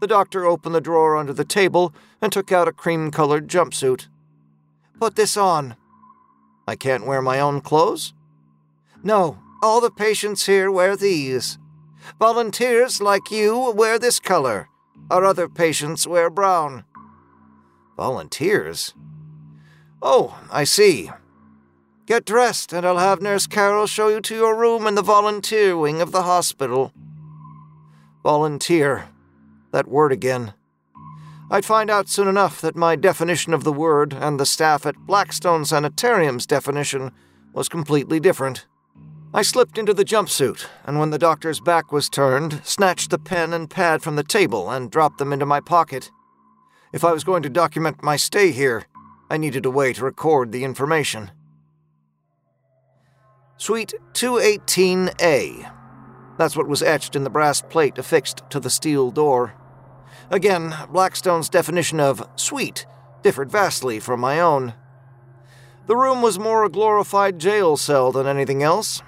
[0.00, 1.92] The doctor opened the drawer under the table
[2.22, 4.08] and took out a cream colored jumpsuit.
[4.98, 5.76] Put this on.
[6.66, 8.14] I can't wear my own clothes?
[9.02, 11.58] No, all the patients here wear these.
[12.18, 14.70] Volunteers like you wear this color.
[15.10, 16.84] Our other patients wear brown.
[17.96, 18.94] Volunteers?
[20.00, 21.10] Oh, I see.
[22.06, 25.76] Get dressed, and I'll have Nurse Carol show you to your room in the volunteer
[25.76, 26.92] wing of the hospital.
[28.22, 29.08] Volunteer.
[29.72, 30.54] That word again.
[31.50, 34.96] I'd find out soon enough that my definition of the word and the staff at
[35.06, 37.10] Blackstone Sanitarium's definition
[37.52, 38.66] was completely different.
[39.34, 43.52] I slipped into the jumpsuit, and when the doctor's back was turned, snatched the pen
[43.52, 46.10] and pad from the table and dropped them into my pocket.
[46.94, 48.84] If I was going to document my stay here,
[49.30, 51.30] I needed a way to record the information.
[53.58, 55.72] Suite 218A.
[56.38, 59.52] That's what was etched in the brass plate affixed to the steel door.
[60.30, 62.86] Again, Blackstone's definition of suite
[63.22, 64.72] differed vastly from my own.
[65.86, 69.02] The room was more a glorified jail cell than anything else.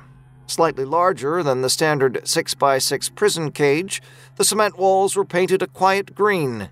[0.50, 4.02] Slightly larger than the standard 6x6 prison cage,
[4.34, 6.70] the cement walls were painted a quiet green.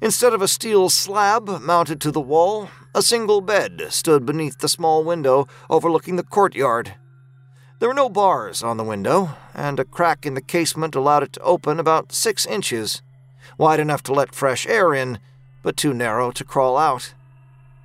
[0.00, 4.68] Instead of a steel slab mounted to the wall, a single bed stood beneath the
[4.70, 6.94] small window overlooking the courtyard.
[7.80, 11.34] There were no bars on the window, and a crack in the casement allowed it
[11.34, 13.02] to open about six inches,
[13.58, 15.18] wide enough to let fresh air in,
[15.62, 17.12] but too narrow to crawl out.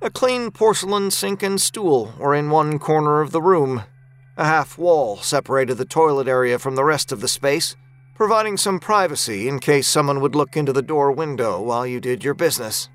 [0.00, 3.82] A clean porcelain sink and stool were in one corner of the room.
[4.38, 7.76] A half wall separated the toilet area from the rest of the space,
[8.14, 12.24] providing some privacy in case someone would look into the door window while you did
[12.24, 12.88] your business.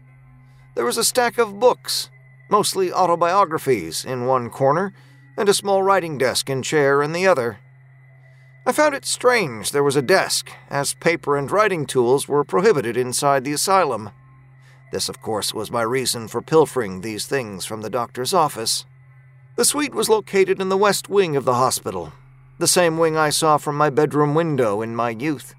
[0.74, 2.10] There was a stack of books,
[2.50, 4.94] mostly autobiographies, in one corner,
[5.38, 7.60] and a small writing desk and chair in the other.
[8.66, 12.98] I found it strange there was a desk, as paper and writing tools were prohibited
[12.98, 14.10] inside the asylum.
[14.92, 18.87] This, of course, was my reason for pilfering these things from the doctor's office.
[19.58, 22.14] The suite was located in the west wing of the hospital,
[22.60, 25.55] the same wing I saw from my bedroom window in my youth.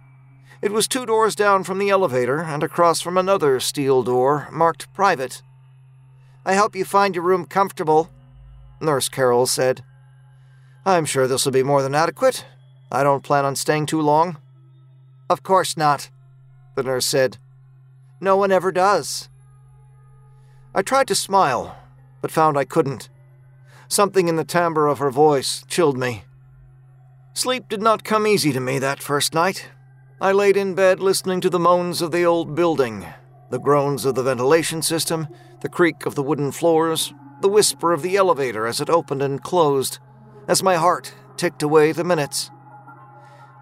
[0.62, 4.92] It was two doors down from the elevator and across from another steel door marked
[4.94, 5.42] private.
[6.46, 8.08] I hope you find your room comfortable,
[8.80, 9.82] Nurse Carol said.
[10.86, 12.46] I'm sure this will be more than adequate.
[12.92, 14.36] I don't plan on staying too long.
[15.28, 16.08] Of course not,
[16.76, 17.38] the nurse said.
[18.20, 19.28] No one ever does.
[20.72, 21.76] I tried to smile,
[22.22, 23.08] but found I couldn't.
[23.88, 26.24] Something in the timbre of her voice chilled me.
[27.32, 29.70] Sleep did not come easy to me that first night.
[30.20, 33.06] I laid in bed listening to the moans of the old building,
[33.50, 35.28] the groans of the ventilation system,
[35.60, 39.42] the creak of the wooden floors, the whisper of the elevator as it opened and
[39.42, 40.00] closed,
[40.46, 42.50] as my heart ticked away the minutes.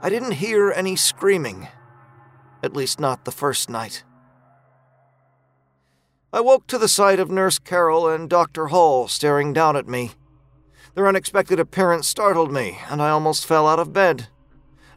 [0.03, 1.69] I didn't hear any screaming,
[2.63, 4.03] at least not the first night.
[6.37, 8.67] I woke to the sight of Nurse Carol and Dr.
[8.67, 10.11] Hall staring down at me.
[10.95, 14.29] Their unexpected appearance startled me, and I almost fell out of bed.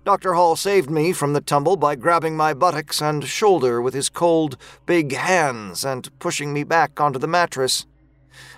[0.04, 0.34] Dr.
[0.34, 4.58] Hall saved me from the tumble by grabbing my buttocks and shoulder with his cold,
[4.86, 7.86] big hands and pushing me back onto the mattress.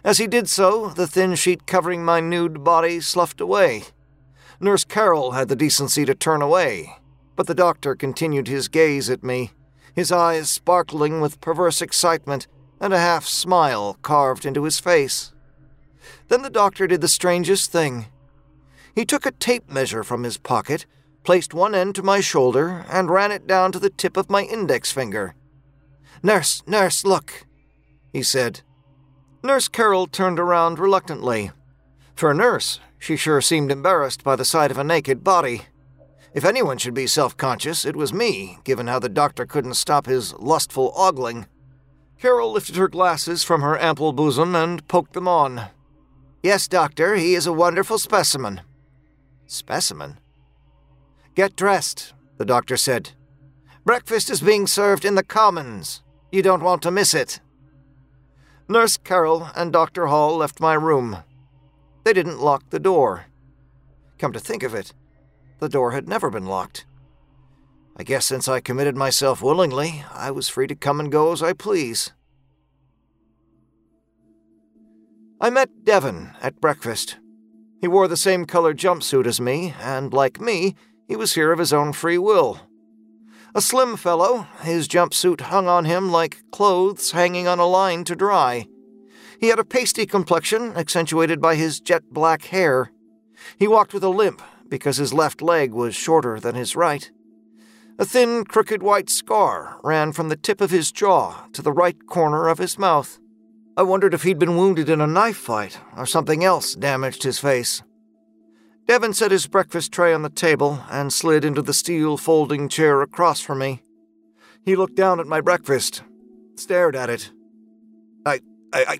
[0.03, 3.83] As he did so, the thin sheet covering my nude body sloughed away.
[4.59, 6.95] Nurse Carol had the decency to turn away,
[7.35, 9.51] but the doctor continued his gaze at me,
[9.93, 12.47] his eyes sparkling with perverse excitement
[12.81, 15.31] and a half smile carved into his face.
[16.27, 18.07] Then the doctor did the strangest thing.
[18.95, 20.87] He took a tape measure from his pocket,
[21.23, 24.41] placed one end to my shoulder, and ran it down to the tip of my
[24.43, 25.35] index finger.
[26.23, 27.45] Nurse, nurse, look,
[28.11, 28.61] he said.
[29.43, 31.51] Nurse Carol turned around reluctantly.
[32.15, 35.63] For a nurse, she sure seemed embarrassed by the sight of a naked body.
[36.33, 40.07] If anyone should be self conscious, it was me, given how the doctor couldn't stop
[40.07, 41.45] his lustful ogling.
[42.21, 45.69] Carol lifted her glasses from her ample bosom and poked them on.
[46.43, 48.61] Yes, doctor, he is a wonderful specimen.
[49.47, 50.19] Specimen?
[51.33, 53.13] Get dressed, the doctor said.
[53.83, 56.03] Breakfast is being served in the commons.
[56.31, 57.39] You don't want to miss it.
[58.69, 60.05] Nurse Carol and Dr.
[60.05, 61.23] Hall left my room.
[62.03, 63.25] They didn't lock the door.
[64.19, 64.93] Come to think of it,
[65.57, 66.85] the door had never been locked.
[67.97, 71.43] I guess since I committed myself willingly, I was free to come and go as
[71.43, 72.13] I please.
[75.39, 77.17] I met Devon at breakfast.
[77.79, 80.75] He wore the same colored jumpsuit as me, and like me,
[81.07, 82.59] he was here of his own free will.
[83.53, 88.15] A slim fellow, his jumpsuit hung on him like clothes hanging on a line to
[88.15, 88.67] dry.
[89.39, 92.91] He had a pasty complexion, accentuated by his jet black hair.
[93.57, 97.11] He walked with a limp because his left leg was shorter than his right.
[98.01, 101.95] A thin, crooked white scar ran from the tip of his jaw to the right
[102.07, 103.19] corner of his mouth.
[103.77, 107.37] I wondered if he'd been wounded in a knife fight or something else damaged his
[107.37, 107.83] face.
[108.87, 113.03] Devon set his breakfast tray on the table and slid into the steel folding chair
[113.03, 113.83] across from me.
[114.65, 116.01] He looked down at my breakfast,
[116.55, 117.31] stared at it.
[118.25, 118.39] I,
[118.73, 118.97] I,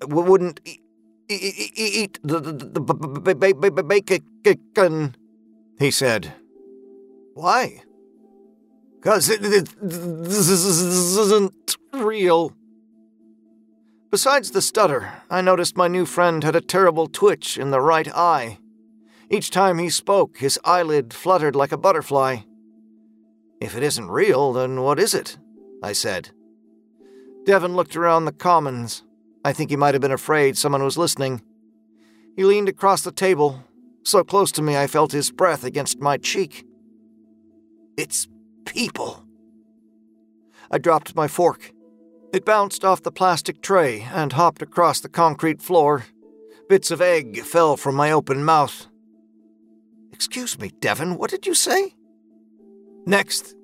[0.00, 0.80] I wouldn't eat,
[1.28, 5.16] eat, eat the, the, the bacon,
[5.78, 6.32] he said.
[7.34, 7.82] Why?
[9.00, 12.52] Because it, it, this isn't real.
[14.10, 18.08] Besides the stutter, I noticed my new friend had a terrible twitch in the right
[18.08, 18.58] eye.
[19.30, 22.38] Each time he spoke, his eyelid fluttered like a butterfly.
[23.60, 25.38] If it isn't real, then what is it?
[25.82, 26.30] I said.
[27.44, 29.04] Devon looked around the commons.
[29.44, 31.42] I think he might have been afraid someone was listening.
[32.36, 33.62] He leaned across the table,
[34.02, 36.64] so close to me I felt his breath against my cheek.
[37.96, 38.26] It's
[38.68, 39.24] people.
[40.70, 41.72] I dropped my fork.
[42.32, 46.04] It bounced off the plastic tray and hopped across the concrete floor.
[46.68, 48.86] Bits of egg fell from my open mouth.
[50.12, 51.94] Excuse me, Devon, what did you say?
[53.06, 53.54] Next,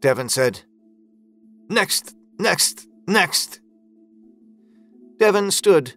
[0.00, 0.60] Devon said.
[1.70, 3.60] Next, next, next.
[5.18, 5.94] Devon stood,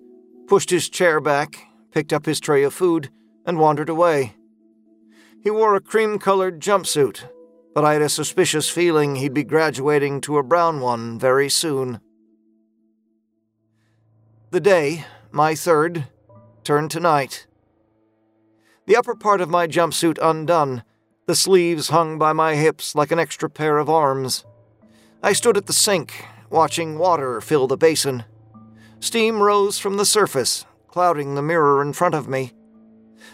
[0.47, 3.09] pushed his chair back, picked up his tray of food,
[3.45, 4.35] and wandered away.
[5.41, 7.27] He wore a cream colored jumpsuit,
[7.75, 11.99] but I had a suspicious feeling he'd be graduating to a brown one very soon.
[14.51, 16.07] The day, my third,
[16.63, 17.47] turned to night.
[18.85, 20.83] The upper part of my jumpsuit undone,
[21.25, 24.45] the sleeves hung by my hips like an extra pair of arms.
[25.21, 28.23] I stood at the sink, watching water fill the basin.
[29.01, 32.53] Steam rose from the surface, clouding the mirror in front of me.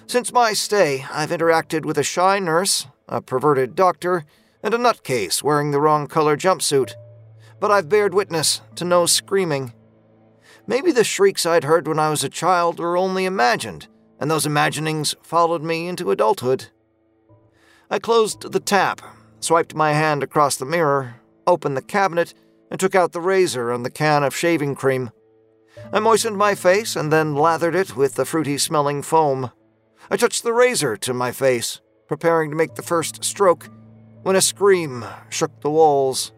[0.08, 4.26] Since my stay, I've interacted with a shy nurse, a perverted doctor,
[4.64, 6.94] and a nutcase wearing the wrong color jumpsuit,
[7.60, 9.74] but I've bared witness to no screaming.
[10.66, 13.88] Maybe the shrieks I'd heard when I was a child were only imagined,
[14.20, 16.68] and those imaginings followed me into adulthood.
[17.90, 19.02] I closed the tap,
[19.40, 22.34] swiped my hand across the mirror, opened the cabinet,
[22.70, 25.12] and took out the razor and the can of shaving cream.
[25.92, 29.52] I moistened my face and then lathered it with the fruity smelling foam.
[30.10, 31.82] I touched the razor to my face,
[32.12, 33.70] preparing to make the first stroke,
[34.24, 36.34] when a scream shook the walls.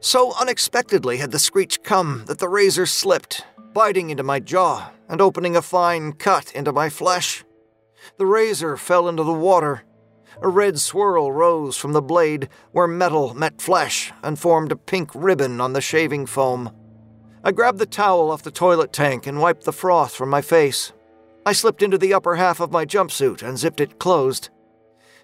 [0.00, 5.20] So unexpectedly had the screech come that the razor slipped, biting into my jaw and
[5.20, 7.44] opening a fine cut into my flesh.
[8.18, 9.84] The razor fell into the water,
[10.40, 15.12] a red swirl rose from the blade where metal met flesh and formed a pink
[15.14, 16.72] ribbon on the shaving foam.
[17.44, 20.92] I grabbed the towel off the toilet tank and wiped the froth from my face.
[21.46, 24.50] I slipped into the upper half of my jumpsuit and zipped it closed.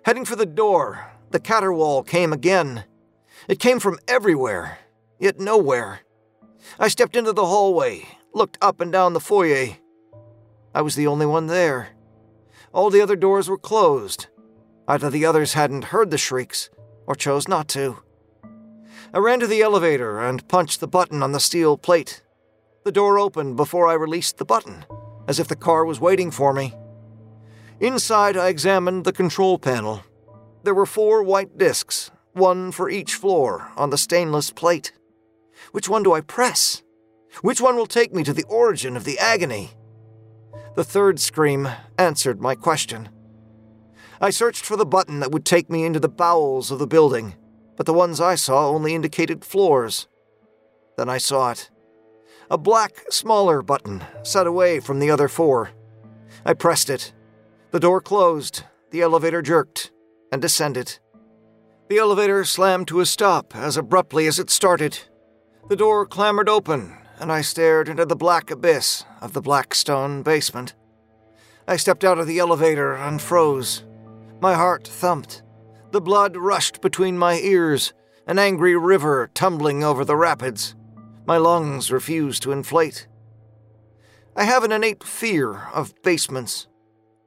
[0.05, 2.84] Heading for the door, the caterwaul came again.
[3.49, 4.78] It came from everywhere,
[5.18, 6.01] yet nowhere.
[6.78, 9.76] I stepped into the hallway, looked up and down the foyer.
[10.74, 11.90] I was the only one there.
[12.72, 14.26] All the other doors were closed,
[14.88, 16.70] Either the others hadn't heard the shrieks,
[17.07, 17.99] or chose not to.
[19.12, 22.22] I ran to the elevator and punched the button on the steel plate.
[22.84, 24.86] The door opened before I released the button,
[25.28, 26.74] as if the car was waiting for me.
[27.80, 30.02] Inside, I examined the control panel.
[30.64, 34.92] There were four white discs, one for each floor, on the stainless plate.
[35.70, 36.82] Which one do I press?
[37.42, 39.70] Which one will take me to the origin of the agony?
[40.74, 43.10] The third scream answered my question.
[44.20, 47.36] I searched for the button that would take me into the bowels of the building,
[47.76, 50.08] but the ones I saw only indicated floors.
[50.96, 51.70] Then I saw it.
[52.50, 55.70] A black, smaller button, set away from the other four.
[56.44, 57.12] I pressed it.
[57.70, 59.90] The door closed, the elevator jerked,
[60.32, 60.98] and descended.
[61.88, 64.98] The elevator slammed to a stop as abruptly as it started.
[65.68, 70.74] The door clambered open, and I stared into the black abyss of the Blackstone basement.
[71.66, 73.84] I stepped out of the elevator and froze.
[74.40, 75.42] My heart thumped.
[75.90, 77.92] The blood rushed between my ears,
[78.26, 80.74] an angry river tumbling over the rapids.
[81.26, 83.06] My lungs refused to inflate.
[84.34, 86.66] I have an innate fear of basements.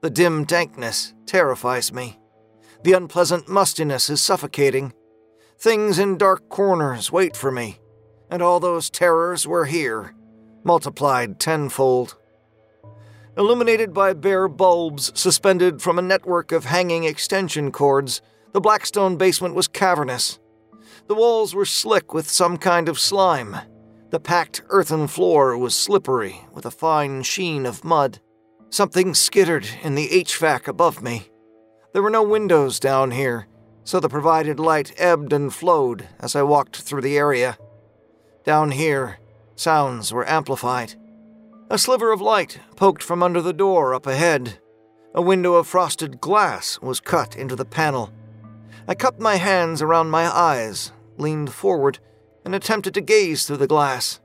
[0.01, 2.19] The dim dankness terrifies me.
[2.83, 4.93] The unpleasant mustiness is suffocating.
[5.59, 7.79] Things in dark corners wait for me,
[8.27, 10.15] and all those terrors were here,
[10.63, 12.17] multiplied tenfold.
[13.37, 18.23] Illuminated by bare bulbs suspended from a network of hanging extension cords,
[18.53, 20.39] the Blackstone basement was cavernous.
[21.05, 23.55] The walls were slick with some kind of slime.
[24.09, 28.19] The packed earthen floor was slippery with a fine sheen of mud.
[28.71, 31.29] Something skittered in the HVAC above me.
[31.91, 33.47] There were no windows down here,
[33.83, 37.57] so the provided light ebbed and flowed as I walked through the area.
[38.45, 39.19] Down here,
[39.57, 40.95] sounds were amplified.
[41.69, 44.59] A sliver of light poked from under the door up ahead.
[45.13, 48.13] A window of frosted glass was cut into the panel.
[48.87, 51.99] I cupped my hands around my eyes, leaned forward,
[52.45, 54.21] and attempted to gaze through the glass.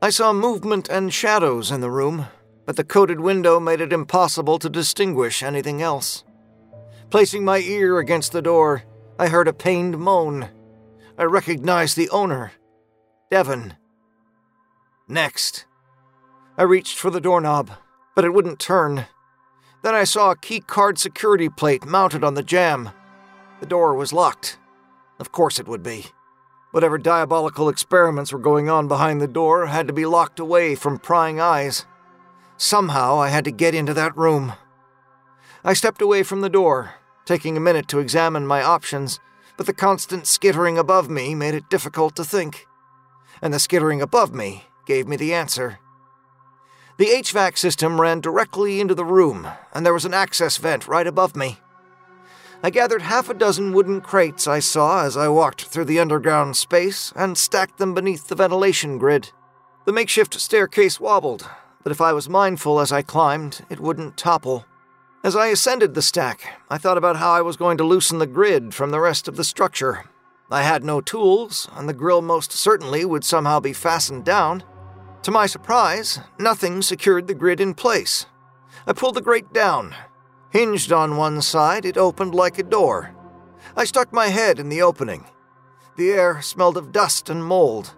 [0.00, 2.28] I saw movement and shadows in the room,
[2.68, 6.22] but the coated window made it impossible to distinguish anything else.
[7.08, 8.82] Placing my ear against the door,
[9.18, 10.50] I heard a pained moan.
[11.16, 12.52] I recognized the owner,
[13.30, 13.72] Devon.
[15.08, 15.64] Next,
[16.58, 17.70] I reached for the doorknob,
[18.14, 19.06] but it wouldn't turn.
[19.82, 22.90] Then I saw a key card security plate mounted on the jamb.
[23.60, 24.58] The door was locked.
[25.18, 26.04] Of course it would be.
[26.72, 30.98] Whatever diabolical experiments were going on behind the door had to be locked away from
[30.98, 31.86] prying eyes.
[32.60, 34.52] Somehow I had to get into that room.
[35.64, 36.94] I stepped away from the door,
[37.24, 39.20] taking a minute to examine my options,
[39.56, 42.66] but the constant skittering above me made it difficult to think.
[43.40, 45.78] And the skittering above me gave me the answer.
[46.98, 51.06] The HVAC system ran directly into the room, and there was an access vent right
[51.06, 51.60] above me.
[52.60, 56.56] I gathered half a dozen wooden crates I saw as I walked through the underground
[56.56, 59.30] space and stacked them beneath the ventilation grid.
[59.84, 61.48] The makeshift staircase wobbled,
[61.82, 64.66] but if I was mindful as I climbed, it wouldn't topple.
[65.24, 68.26] As I ascended the stack, I thought about how I was going to loosen the
[68.26, 70.04] grid from the rest of the structure.
[70.50, 74.62] I had no tools, and the grill most certainly would somehow be fastened down.
[75.22, 78.26] To my surprise, nothing secured the grid in place.
[78.86, 79.94] I pulled the grate down.
[80.50, 83.14] Hinged on one side, it opened like a door.
[83.76, 85.26] I stuck my head in the opening.
[85.96, 87.94] The air smelled of dust and mold.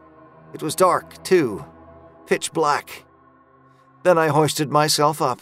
[0.53, 1.65] It was dark, too,
[2.27, 3.05] pitch black.
[4.03, 5.41] Then I hoisted myself up.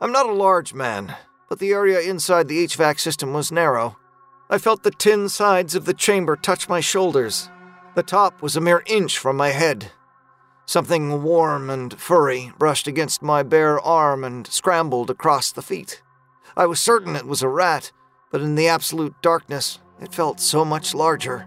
[0.00, 1.16] I'm not a large man,
[1.48, 3.96] but the area inside the HVAC system was narrow.
[4.48, 7.50] I felt the tin sides of the chamber touch my shoulders.
[7.94, 9.90] The top was a mere inch from my head.
[10.66, 16.02] Something warm and furry brushed against my bare arm and scrambled across the feet.
[16.56, 17.90] I was certain it was a rat,
[18.30, 21.46] but in the absolute darkness, it felt so much larger.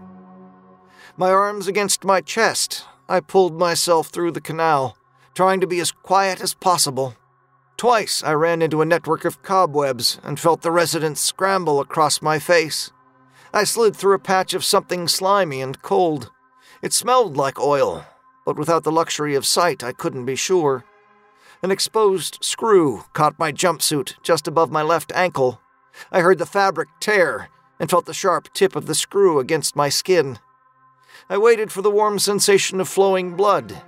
[1.16, 4.96] My arms against my chest, I pulled myself through the canal,
[5.40, 7.14] trying to be as quiet as possible.
[7.78, 12.38] Twice I ran into a network of cobwebs and felt the residents scramble across my
[12.38, 12.92] face.
[13.50, 16.30] I slid through a patch of something slimy and cold.
[16.82, 18.04] It smelled like oil,
[18.44, 20.84] but without the luxury of sight, I couldn't be sure.
[21.62, 25.58] An exposed screw caught my jumpsuit just above my left ankle.
[26.12, 29.88] I heard the fabric tear and felt the sharp tip of the screw against my
[29.88, 30.38] skin.
[31.30, 33.82] I waited for the warm sensation of flowing blood.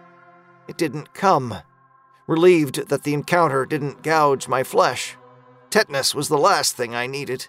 [0.68, 1.56] It didn't come.
[2.26, 5.16] Relieved that the encounter didn't gouge my flesh.
[5.70, 7.48] Tetanus was the last thing I needed.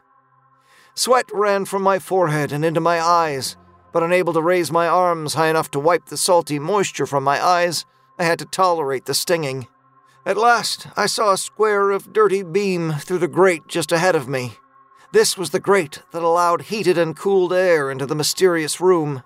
[0.96, 3.58] Sweat ran from my forehead and into my eyes,
[3.92, 7.44] but unable to raise my arms high enough to wipe the salty moisture from my
[7.44, 7.86] eyes,
[8.18, 9.68] I had to tolerate the stinging.
[10.26, 14.28] At last, I saw a square of dirty beam through the grate just ahead of
[14.28, 14.54] me.
[15.12, 19.24] This was the grate that allowed heated and cooled air into the mysterious room.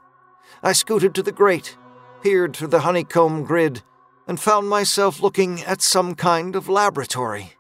[0.64, 1.78] I scooted to the grate,
[2.22, 3.84] peered through the honeycomb grid,
[4.28, 7.54] and found myself looking at some kind of laboratory.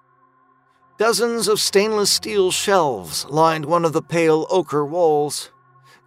[0.97, 5.51] Dozens of stainless steel shelves lined one of the pale ochre walls.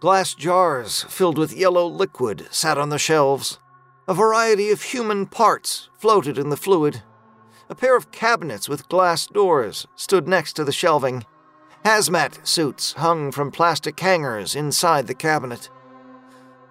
[0.01, 3.59] Glass jars filled with yellow liquid sat on the shelves.
[4.07, 7.03] A variety of human parts floated in the fluid.
[7.69, 11.23] A pair of cabinets with glass doors stood next to the shelving.
[11.85, 15.69] Hazmat suits hung from plastic hangers inside the cabinet.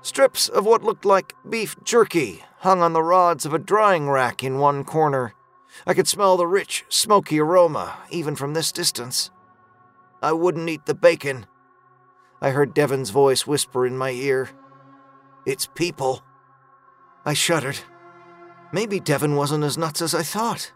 [0.03, 4.43] Strips of what looked like beef jerky hung on the rods of a drying rack
[4.43, 5.35] in one corner.
[5.87, 9.31] I could smell the rich, smoky aroma even from this distance.
[10.23, 11.47] I wouldn't eat the bacon,
[12.43, 14.49] I heard Devon's voice whisper in my ear.
[15.45, 16.23] It's people.
[17.25, 17.81] I shuddered.
[18.73, 20.73] Maybe Devon wasn't as nuts as I thought.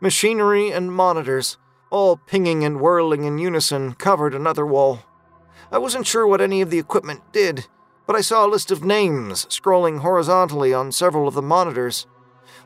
[0.00, 1.58] Machinery and monitors,
[1.90, 5.00] all pinging and whirling in unison, covered another wall.
[5.72, 7.66] I wasn't sure what any of the equipment did,
[8.10, 12.08] but I saw a list of names scrolling horizontally on several of the monitors.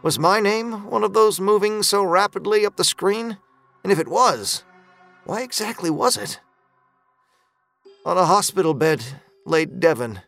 [0.01, 3.37] Was my name one of those moving so rapidly up the screen?
[3.83, 4.65] And if it was,
[5.25, 6.41] why exactly was it?
[8.07, 9.05] On a hospital bed
[9.45, 10.23] lay Devon,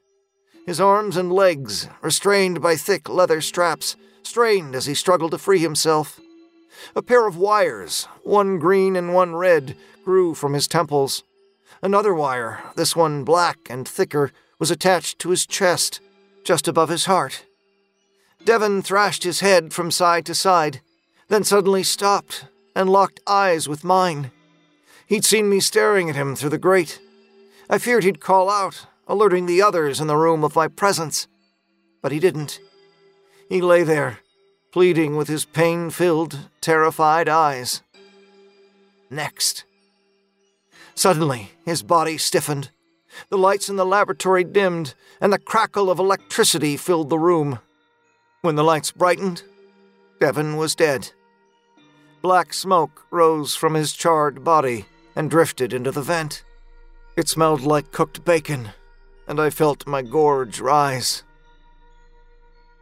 [0.66, 5.60] his arms and legs, restrained by thick leather straps, strained as he struggled to free
[5.60, 6.20] himself.
[6.94, 11.24] A pair of wires, one green and one red, grew from his temples.
[11.80, 16.00] Another wire, this one black and thicker, was attached to his chest,
[16.44, 17.44] just above his heart.
[18.44, 20.80] Devon thrashed his head from side to side,
[21.28, 24.30] then suddenly stopped and locked eyes with mine.
[25.06, 27.00] He'd seen me staring at him through the grate.
[27.68, 31.26] I feared he'd call out, alerting the others in the room of my presence.
[32.02, 32.60] But he didn't.
[33.48, 34.20] He lay there,
[34.72, 37.82] pleading with his pain filled, terrified eyes.
[39.10, 39.64] Next.
[40.94, 42.70] Suddenly, his body stiffened.
[43.28, 47.58] The lights in the laboratory dimmed, and the crackle of electricity filled the room.
[48.42, 49.42] When the lights brightened,
[50.20, 51.12] Devon was dead.
[52.22, 56.44] Black smoke rose from his charred body and drifted into the vent.
[57.16, 58.70] It smelled like cooked bacon
[59.26, 61.22] and I felt my gorge rise.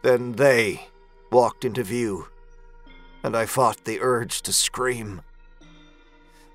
[0.03, 0.89] Then they
[1.33, 2.29] walked into view,
[3.23, 5.23] and I fought the urge to scream.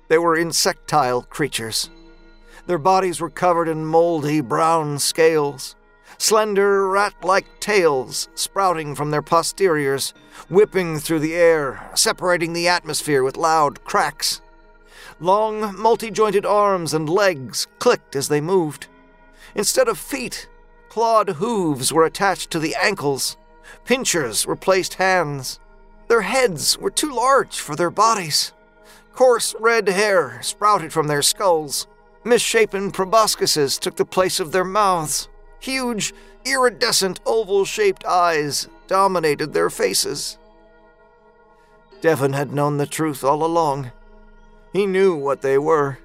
[0.08, 1.90] They were insectile creatures.
[2.70, 5.74] Their bodies were covered in moldy brown scales,
[6.18, 10.14] slender rat like tails sprouting from their posteriors,
[10.48, 14.40] whipping through the air, separating the atmosphere with loud cracks.
[15.18, 18.86] Long, multi jointed arms and legs clicked as they moved.
[19.56, 20.48] Instead of feet,
[20.90, 23.36] clawed hooves were attached to the ankles.
[23.84, 25.58] Pinchers replaced hands.
[26.06, 28.52] Their heads were too large for their bodies.
[29.12, 31.88] Coarse red hair sprouted from their skulls.
[32.22, 35.28] Misshapen proboscises took the place of their mouths.
[35.58, 36.12] Huge,
[36.44, 40.36] iridescent, oval shaped eyes dominated their faces.
[42.00, 43.92] Devon had known the truth all along.
[44.72, 45.98] He knew what they were.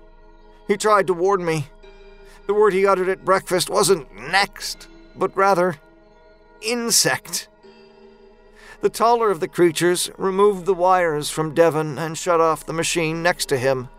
[0.67, 1.67] He tried to warn me.
[2.47, 5.77] The word he uttered at breakfast wasn't next, but rather
[6.61, 7.47] insect.
[8.81, 13.23] The taller of the creatures removed the wires from Devon and shut off the machine
[13.23, 13.89] next to him.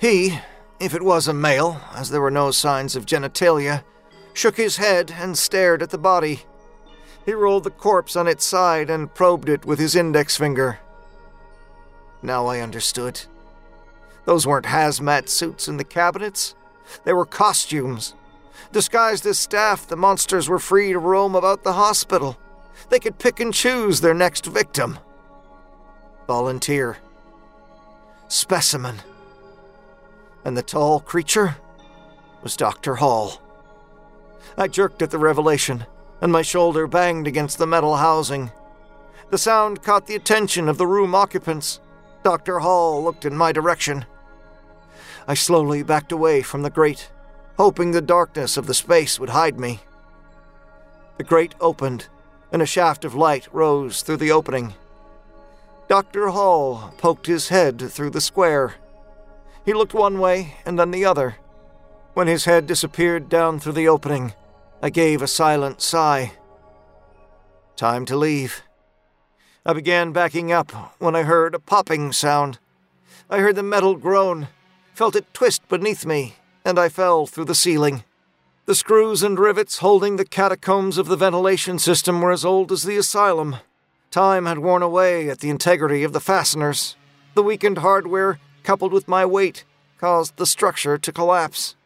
[0.00, 0.38] He,
[0.80, 3.84] if it was a male, as there were no signs of genitalia,
[4.32, 6.42] shook his head and stared at the body.
[7.24, 10.78] He rolled the corpse on its side and probed it with his index finger.
[12.22, 13.22] Now I understood.
[14.24, 16.54] Those weren't hazmat suits in the cabinets.
[17.04, 18.14] They were costumes.
[18.72, 22.36] Disguised as staff, the monsters were free to roam about the hospital.
[22.90, 24.98] They could pick and choose their next victim.
[26.26, 26.98] Volunteer.
[28.28, 29.00] Specimen.
[30.44, 31.56] And the tall creature
[32.42, 32.96] was Dr.
[32.96, 33.40] Hall.
[34.56, 35.86] I jerked at the revelation,
[36.20, 38.50] and my shoulder banged against the metal housing.
[39.30, 41.80] The sound caught the attention of the room occupants.
[42.22, 42.60] Dr.
[42.60, 44.04] Hall looked in my direction.
[45.26, 47.10] I slowly backed away from the grate,
[47.56, 49.80] hoping the darkness of the space would hide me.
[51.16, 52.08] The grate opened,
[52.52, 54.74] and a shaft of light rose through the opening.
[55.88, 56.28] Dr.
[56.28, 58.74] Hall poked his head through the square.
[59.64, 61.36] He looked one way and then the other.
[62.14, 64.34] When his head disappeared down through the opening,
[64.82, 66.32] I gave a silent sigh.
[67.76, 68.62] Time to leave.
[69.66, 72.58] I began backing up when I heard a popping sound.
[73.30, 74.48] I heard the metal groan
[74.92, 78.04] felt it twist beneath me, and I fell through the ceiling.
[78.66, 82.84] The screws and rivets holding the catacombs of the ventilation system were as old as
[82.84, 83.56] the asylum.
[84.10, 86.96] Time had worn away at the integrity of the fasteners.
[87.34, 89.64] The weakened hardware, coupled with my weight,
[89.98, 91.76] caused the structure to collapse.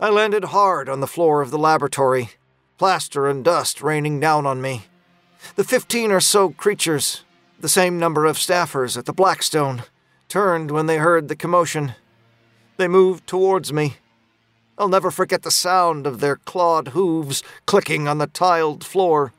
[0.00, 2.30] I landed hard on the floor of the laboratory,
[2.78, 4.84] plaster and dust raining down on me.
[5.56, 7.24] The fifteen or so creatures,
[7.60, 9.82] the same number of staffers at the Blackstone,
[10.28, 11.94] turned when they heard the commotion.
[12.76, 13.96] They moved towards me.
[14.78, 19.32] I'll never forget the sound of their clawed hooves clicking on the tiled floor.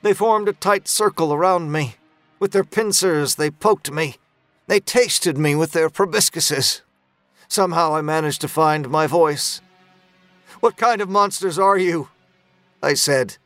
[0.00, 1.96] They formed a tight circle around me.
[2.38, 4.16] With their pincers, they poked me.
[4.66, 6.80] They tasted me with their proboscises.
[7.48, 9.60] Somehow I managed to find my voice.
[10.60, 12.08] What kind of monsters are you?
[12.82, 13.36] I said.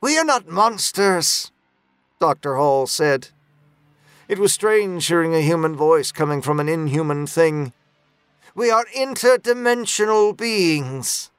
[0.00, 1.50] We are not monsters,
[2.20, 2.56] Dr.
[2.56, 3.28] Hall said.
[4.28, 7.72] It was strange hearing a human voice coming from an inhuman thing.
[8.54, 11.30] We are interdimensional beings.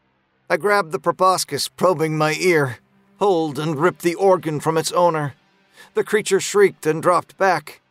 [0.50, 2.80] I grabbed the proboscis, probing my ear,
[3.20, 5.36] pulled and ripped the organ from its owner.
[5.94, 7.82] The creature shrieked and dropped back.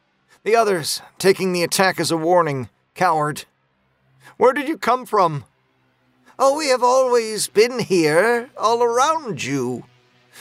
[0.48, 3.44] The others, taking the attack as a warning, cowered.
[4.38, 5.44] Where did you come from?
[6.38, 9.84] Oh, we have always been here, all around you.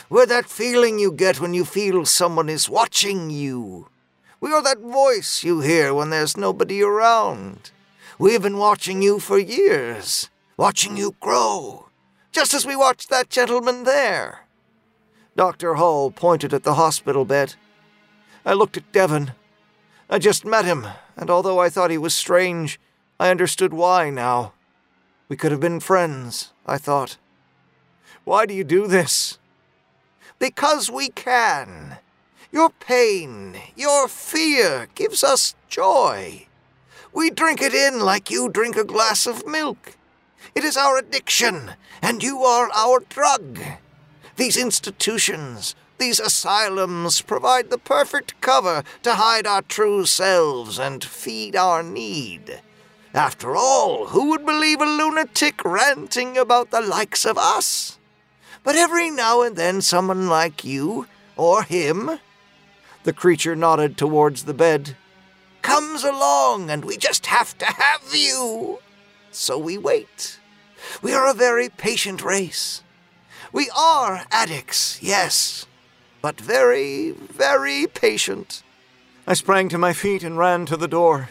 [0.08, 3.90] We're that feeling you get when you feel someone is watching you.
[4.40, 7.70] We are that voice you hear when there's nobody around.
[8.18, 11.90] We've been watching you for years, watching you grow,
[12.32, 14.46] just as we watched that gentleman there.
[15.36, 15.74] Dr.
[15.74, 17.56] Hall pointed at the hospital bed.
[18.46, 19.32] I looked at Devon.
[20.10, 20.86] I just met him,
[21.16, 22.80] and although I thought he was strange,
[23.20, 24.54] I understood why now.
[25.28, 27.18] We could have been friends, I thought.
[28.24, 29.38] Why do you do this?
[30.38, 31.98] Because we can.
[32.50, 36.46] Your pain, your fear gives us joy.
[37.12, 39.96] We drink it in like you drink a glass of milk.
[40.54, 43.60] It is our addiction, and you are our drug.
[44.36, 51.56] These institutions, these asylums provide the perfect cover to hide our true selves and feed
[51.56, 52.60] our need.
[53.14, 57.98] After all, who would believe a lunatic ranting about the likes of us?
[58.62, 62.18] But every now and then, someone like you, or him,
[63.04, 64.96] the creature nodded towards the bed.
[65.62, 68.78] Comes along, and we just have to have you.
[69.30, 70.38] So we wait.
[71.02, 72.82] We are a very patient race.
[73.52, 75.66] We are addicts, yes,
[76.20, 78.62] but very, very patient.
[79.26, 81.28] I sprang to my feet and ran to the door.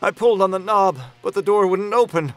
[0.00, 2.34] I pulled on the knob, but the door wouldn't open.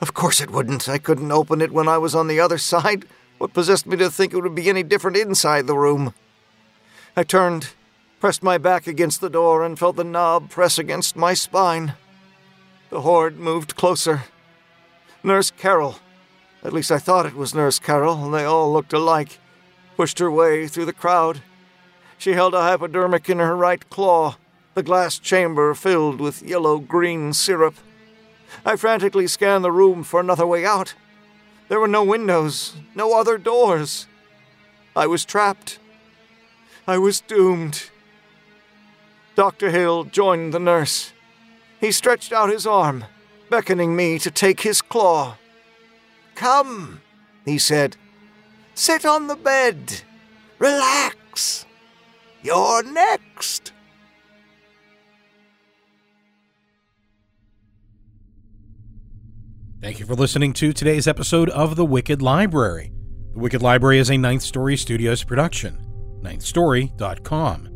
[0.00, 0.88] Of course it wouldn't.
[0.88, 3.04] I couldn't open it when I was on the other side.
[3.38, 6.14] What possessed me to think it would be any different inside the room?
[7.16, 7.70] I turned,
[8.20, 11.94] pressed my back against the door, and felt the knob press against my spine.
[12.90, 14.22] The horde moved closer.
[15.22, 15.98] Nurse Carol,
[16.64, 19.38] at least I thought it was Nurse Carol, and they all looked alike,
[19.96, 21.42] pushed her way through the crowd.
[22.18, 24.36] She held a hypodermic in her right claw,
[24.74, 27.74] the glass chamber filled with yellow green syrup.
[28.64, 30.94] I frantically scanned the room for another way out.
[31.68, 34.06] There were no windows, no other doors.
[34.94, 35.78] I was trapped.
[36.86, 37.90] I was doomed.
[39.34, 39.70] Dr.
[39.70, 41.12] Hill joined the nurse.
[41.80, 43.04] He stretched out his arm,
[43.50, 45.36] beckoning me to take his claw.
[46.34, 47.00] Come,
[47.44, 47.96] he said.
[48.74, 50.02] Sit on the bed.
[50.58, 51.66] Relax.
[52.42, 53.72] You're next.
[59.80, 62.92] Thank you for listening to today's episode of The Wicked Library.
[63.32, 65.76] The Wicked Library is a Ninth Story Studios production.
[66.22, 67.68] NinthStory.com.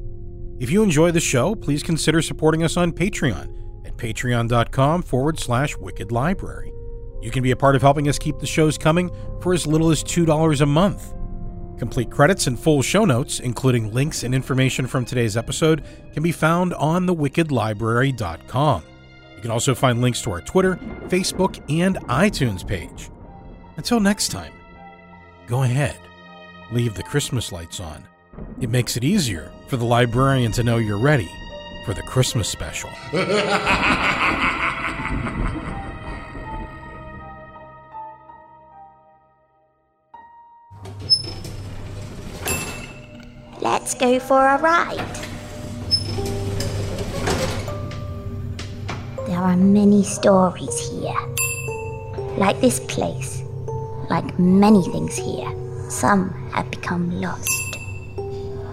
[0.61, 5.76] If you enjoy the show, please consider supporting us on Patreon at patreon.com forward slash
[5.76, 6.72] wicked library.
[7.21, 9.11] You can be a part of helping us keep the shows coming
[9.41, 11.14] for as little as $2 a month.
[11.79, 16.33] Complete credits and full show notes, including links and information from today's episode, can be
[16.33, 18.83] found on thewickedlibrary.com.
[19.35, 20.77] You can also find links to our Twitter,
[21.09, 23.11] Facebook, and iTunes page.
[23.77, 24.53] Until next time,
[25.47, 25.99] go ahead,
[26.73, 28.07] leave the Christmas lights on.
[28.61, 31.31] It makes it easier for the librarian to know you're ready
[31.85, 32.91] for the Christmas special.
[43.99, 45.16] go for a ride.
[49.26, 51.18] There are many stories here.
[52.36, 53.42] Like this place,
[54.11, 55.51] like many things here,
[55.88, 57.78] some have become lost.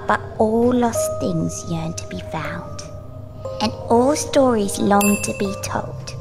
[0.08, 2.82] But all lost things yearn to be found,
[3.62, 6.14] and all stories long to be told.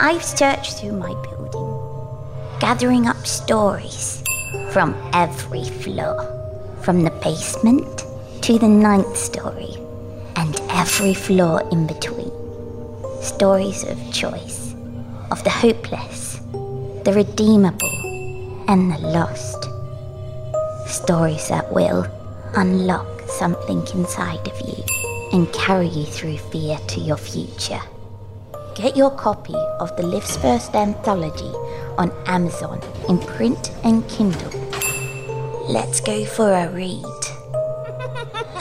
[0.00, 4.24] I've searched through my building, gathering up stories
[4.70, 6.16] from every floor,
[6.80, 8.01] from the basement
[8.42, 9.76] to the ninth story,
[10.34, 12.32] and every floor in between.
[13.22, 14.74] Stories of choice,
[15.30, 16.40] of the hopeless,
[17.04, 19.68] the redeemable, and the lost.
[20.88, 22.04] Stories that will
[22.56, 24.82] unlock something inside of you
[25.32, 27.80] and carry you through fear to your future.
[28.74, 31.52] Get your copy of the Lift's First Anthology
[31.96, 34.50] on Amazon in print and Kindle.
[35.68, 37.21] Let's go for a read.